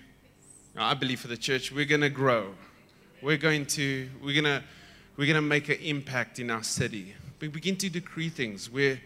I 0.76 0.94
believe 0.94 1.20
for 1.20 1.28
the 1.28 1.36
church, 1.36 1.72
we're 1.72 1.84
going 1.84 2.00
to 2.00 2.10
grow. 2.10 2.54
We're 3.20 3.36
going 3.36 3.66
to, 3.66 4.08
we're 4.22 4.40
going 4.40 4.44
to, 4.44 4.62
we're 5.16 5.26
going 5.26 5.36
to 5.36 5.42
make 5.42 5.68
an 5.68 5.78
impact 5.80 6.38
in 6.38 6.50
our 6.50 6.62
city. 6.62 7.14
We 7.40 7.48
begin 7.48 7.76
to 7.76 7.90
decree 7.90 8.28
things. 8.28 8.70
We're, 8.70 9.00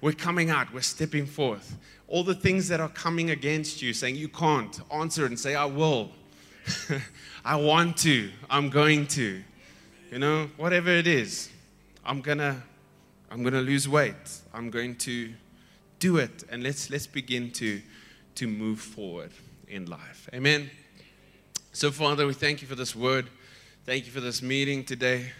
we're 0.00 0.12
coming 0.12 0.50
out, 0.50 0.72
we're 0.72 0.80
stepping 0.80 1.26
forth. 1.26 1.76
All 2.08 2.24
the 2.24 2.34
things 2.34 2.68
that 2.68 2.80
are 2.80 2.88
coming 2.88 3.30
against 3.30 3.82
you, 3.82 3.92
saying 3.92 4.16
you 4.16 4.28
can't, 4.28 4.80
answer 4.92 5.26
and 5.26 5.38
say, 5.38 5.54
I 5.54 5.64
will. 5.64 6.10
I 7.44 7.56
want 7.56 7.96
to, 7.98 8.30
I'm 8.48 8.70
going 8.70 9.06
to. 9.08 9.42
You 10.10 10.18
know, 10.18 10.48
whatever 10.56 10.90
it 10.90 11.06
is, 11.06 11.50
I'm 12.04 12.20
gonna, 12.20 12.62
I'm 13.30 13.42
gonna 13.42 13.62
lose 13.62 13.88
weight. 13.88 14.40
I'm 14.52 14.70
going 14.70 14.96
to 14.96 15.32
do 15.98 16.18
it. 16.18 16.44
And 16.50 16.62
let's 16.62 16.90
let's 16.90 17.06
begin 17.06 17.50
to 17.52 17.80
to 18.34 18.46
move 18.46 18.80
forward 18.80 19.30
in 19.68 19.86
life. 19.86 20.28
Amen. 20.34 20.70
So, 21.72 21.90
Father, 21.90 22.26
we 22.26 22.34
thank 22.34 22.60
you 22.60 22.68
for 22.68 22.74
this 22.74 22.94
word. 22.94 23.28
Thank 23.86 24.04
you 24.06 24.12
for 24.12 24.20
this 24.20 24.42
meeting 24.42 24.84
today. 24.84 25.32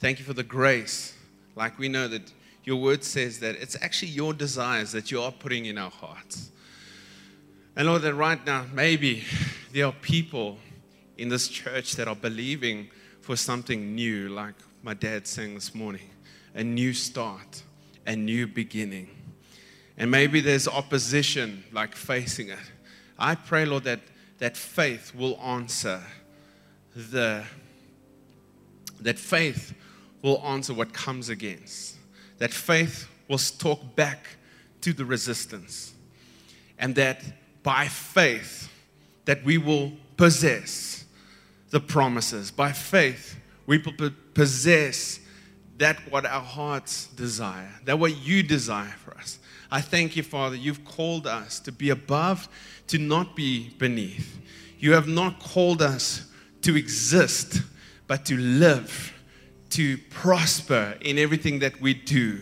Thank 0.00 0.18
you 0.18 0.24
for 0.24 0.34
the 0.34 0.42
grace. 0.42 1.17
Like 1.58 1.76
we 1.76 1.88
know 1.88 2.06
that 2.06 2.22
your 2.62 2.76
word 2.76 3.02
says 3.02 3.40
that 3.40 3.56
it's 3.56 3.76
actually 3.82 4.12
your 4.12 4.32
desires 4.32 4.92
that 4.92 5.10
you 5.10 5.20
are 5.20 5.32
putting 5.32 5.66
in 5.66 5.76
our 5.76 5.90
hearts. 5.90 6.52
And 7.74 7.88
Lord, 7.88 8.02
that 8.02 8.14
right 8.14 8.44
now, 8.46 8.64
maybe 8.72 9.24
there 9.72 9.86
are 9.86 9.92
people 9.92 10.58
in 11.16 11.28
this 11.28 11.48
church 11.48 11.96
that 11.96 12.06
are 12.06 12.14
believing 12.14 12.90
for 13.20 13.34
something 13.34 13.96
new, 13.96 14.28
like 14.28 14.54
my 14.84 14.94
dad 14.94 15.26
sang 15.26 15.54
this 15.54 15.74
morning 15.74 16.08
a 16.54 16.62
new 16.62 16.92
start, 16.92 17.62
a 18.06 18.14
new 18.14 18.46
beginning. 18.46 19.08
And 19.96 20.12
maybe 20.12 20.40
there's 20.40 20.68
opposition, 20.68 21.64
like 21.72 21.96
facing 21.96 22.50
it. 22.50 22.58
I 23.18 23.34
pray, 23.34 23.64
Lord, 23.64 23.82
that, 23.84 24.00
that 24.38 24.56
faith 24.56 25.12
will 25.12 25.38
answer 25.40 26.00
the 26.94 27.44
that 29.00 29.18
faith 29.18 29.74
will 30.22 30.42
answer 30.44 30.74
what 30.74 30.92
comes 30.92 31.28
against. 31.28 31.96
That 32.38 32.52
faith 32.52 33.08
will 33.28 33.38
talk 33.38 33.96
back 33.96 34.26
to 34.80 34.92
the 34.92 35.04
resistance. 35.04 35.92
And 36.78 36.94
that 36.94 37.22
by 37.62 37.88
faith 37.88 38.72
that 39.24 39.44
we 39.44 39.58
will 39.58 39.92
possess 40.16 41.04
the 41.70 41.80
promises. 41.80 42.50
By 42.50 42.72
faith, 42.72 43.36
we 43.66 43.78
possess 43.78 45.20
that 45.76 45.96
what 46.10 46.24
our 46.24 46.42
hearts 46.42 47.08
desire, 47.08 47.70
that 47.84 47.98
what 47.98 48.16
you 48.16 48.42
desire 48.42 48.94
for 49.04 49.16
us. 49.18 49.38
I 49.70 49.80
thank 49.80 50.16
you, 50.16 50.22
Father, 50.22 50.56
you've 50.56 50.84
called 50.84 51.26
us 51.26 51.60
to 51.60 51.72
be 51.72 51.90
above, 51.90 52.48
to 52.86 52.98
not 52.98 53.36
be 53.36 53.70
beneath. 53.78 54.40
You 54.78 54.92
have 54.92 55.06
not 55.06 55.40
called 55.40 55.82
us 55.82 56.26
to 56.62 56.76
exist 56.76 57.62
but 58.06 58.24
to 58.24 58.36
live, 58.38 59.12
to 59.70 59.98
prosper 60.10 60.96
in 61.00 61.18
everything 61.18 61.58
that 61.60 61.80
we 61.80 61.94
do. 61.94 62.40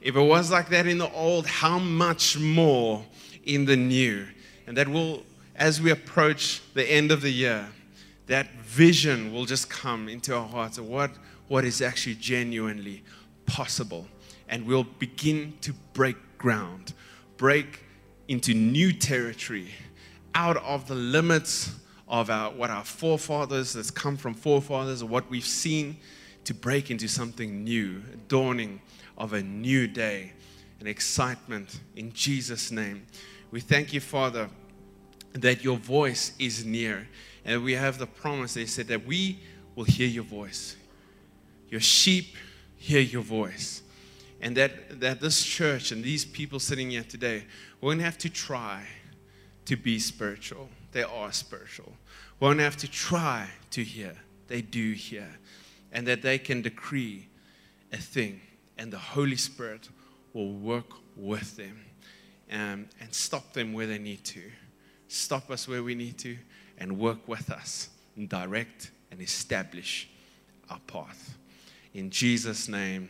If 0.00 0.16
it 0.16 0.20
was 0.20 0.50
like 0.50 0.68
that 0.68 0.86
in 0.86 0.98
the 0.98 1.10
old, 1.12 1.46
how 1.46 1.78
much 1.78 2.38
more 2.38 3.04
in 3.44 3.64
the 3.64 3.76
new? 3.76 4.26
And 4.66 4.76
that 4.76 4.88
will, 4.88 5.24
as 5.56 5.80
we 5.80 5.90
approach 5.90 6.62
the 6.74 6.84
end 6.84 7.10
of 7.10 7.22
the 7.22 7.30
year, 7.30 7.66
that 8.26 8.52
vision 8.60 9.32
will 9.32 9.46
just 9.46 9.70
come 9.70 10.08
into 10.08 10.36
our 10.36 10.46
hearts 10.46 10.78
of 10.78 10.86
what, 10.86 11.12
what 11.48 11.64
is 11.64 11.80
actually 11.80 12.16
genuinely 12.16 13.02
possible. 13.46 14.06
And 14.48 14.66
we'll 14.66 14.84
begin 14.84 15.54
to 15.62 15.72
break 15.92 16.16
ground, 16.38 16.92
break 17.36 17.82
into 18.28 18.54
new 18.54 18.92
territory, 18.92 19.70
out 20.34 20.56
of 20.58 20.86
the 20.88 20.94
limits 20.94 21.72
of 22.08 22.30
our, 22.30 22.50
what 22.50 22.70
our 22.70 22.84
forefathers, 22.84 23.72
that's 23.72 23.90
come 23.90 24.16
from 24.16 24.34
forefathers, 24.34 25.02
or 25.02 25.06
what 25.06 25.28
we've 25.30 25.44
seen, 25.44 25.96
to 26.46 26.54
break 26.54 26.90
into 26.90 27.08
something 27.08 27.64
new, 27.64 28.02
a 28.12 28.16
dawning 28.28 28.80
of 29.18 29.32
a 29.32 29.42
new 29.42 29.86
day, 29.86 30.32
an 30.80 30.86
excitement 30.86 31.80
in 31.96 32.12
Jesus' 32.12 32.70
name. 32.70 33.04
We 33.50 33.60
thank 33.60 33.92
you, 33.92 34.00
Father, 34.00 34.48
that 35.32 35.64
your 35.64 35.76
voice 35.76 36.32
is 36.38 36.64
near. 36.64 37.08
And 37.44 37.64
we 37.64 37.72
have 37.72 37.98
the 37.98 38.06
promise, 38.06 38.54
they 38.54 38.66
said, 38.66 38.86
that 38.88 39.04
we 39.04 39.40
will 39.74 39.84
hear 39.84 40.06
your 40.06 40.24
voice. 40.24 40.76
Your 41.68 41.80
sheep 41.80 42.36
hear 42.76 43.00
your 43.00 43.22
voice. 43.22 43.82
And 44.40 44.56
that, 44.56 45.00
that 45.00 45.20
this 45.20 45.44
church 45.44 45.90
and 45.90 46.04
these 46.04 46.24
people 46.24 46.60
sitting 46.60 46.90
here 46.90 47.04
today 47.04 47.44
won't 47.80 48.00
have 48.00 48.18
to 48.18 48.30
try 48.30 48.86
to 49.64 49.76
be 49.76 49.98
spiritual. 49.98 50.68
They 50.92 51.02
are 51.02 51.32
spiritual. 51.32 51.92
Won't 52.38 52.60
have 52.60 52.76
to 52.78 52.88
try 52.88 53.48
to 53.70 53.82
hear. 53.82 54.14
They 54.46 54.62
do 54.62 54.92
hear. 54.92 55.28
And 55.92 56.06
that 56.06 56.22
they 56.22 56.38
can 56.38 56.62
decree 56.62 57.28
a 57.92 57.96
thing, 57.96 58.40
and 58.76 58.92
the 58.92 58.98
Holy 58.98 59.36
Spirit 59.36 59.88
will 60.32 60.52
work 60.52 60.90
with 61.16 61.56
them 61.56 61.84
um, 62.52 62.86
and 63.00 63.12
stop 63.12 63.52
them 63.52 63.72
where 63.72 63.86
they 63.86 63.98
need 63.98 64.24
to. 64.24 64.42
Stop 65.08 65.50
us 65.50 65.66
where 65.68 65.82
we 65.82 65.94
need 65.94 66.18
to 66.18 66.36
and 66.78 66.98
work 66.98 67.26
with 67.26 67.50
us 67.50 67.88
and 68.16 68.28
direct 68.28 68.90
and 69.10 69.20
establish 69.20 70.08
our 70.68 70.80
path. 70.86 71.36
In 71.94 72.10
Jesus' 72.10 72.68
name, 72.68 73.08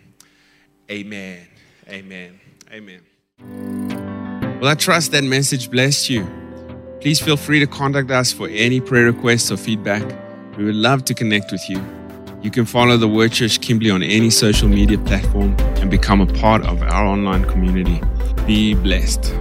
amen. 0.90 1.46
Amen. 1.88 2.40
Amen. 2.72 3.00
Well, 4.60 4.70
I 4.70 4.74
trust 4.74 5.12
that 5.12 5.24
message 5.24 5.70
blessed 5.70 6.10
you. 6.10 6.26
Please 7.00 7.20
feel 7.20 7.36
free 7.36 7.60
to 7.60 7.66
contact 7.66 8.10
us 8.10 8.32
for 8.32 8.48
any 8.48 8.80
prayer 8.80 9.04
requests 9.04 9.50
or 9.50 9.56
feedback. 9.56 10.02
We 10.56 10.64
would 10.64 10.74
love 10.74 11.04
to 11.06 11.14
connect 11.14 11.52
with 11.52 11.68
you. 11.68 11.78
You 12.42 12.50
can 12.50 12.64
follow 12.64 12.96
the 12.96 13.08
Word 13.08 13.32
Church 13.32 13.60
Kimberley 13.60 13.90
on 13.90 14.02
any 14.02 14.30
social 14.30 14.68
media 14.68 14.98
platform 14.98 15.56
and 15.80 15.90
become 15.90 16.20
a 16.20 16.26
part 16.26 16.64
of 16.64 16.82
our 16.82 17.04
online 17.04 17.44
community. 17.44 18.00
Be 18.46 18.74
blessed. 18.74 19.34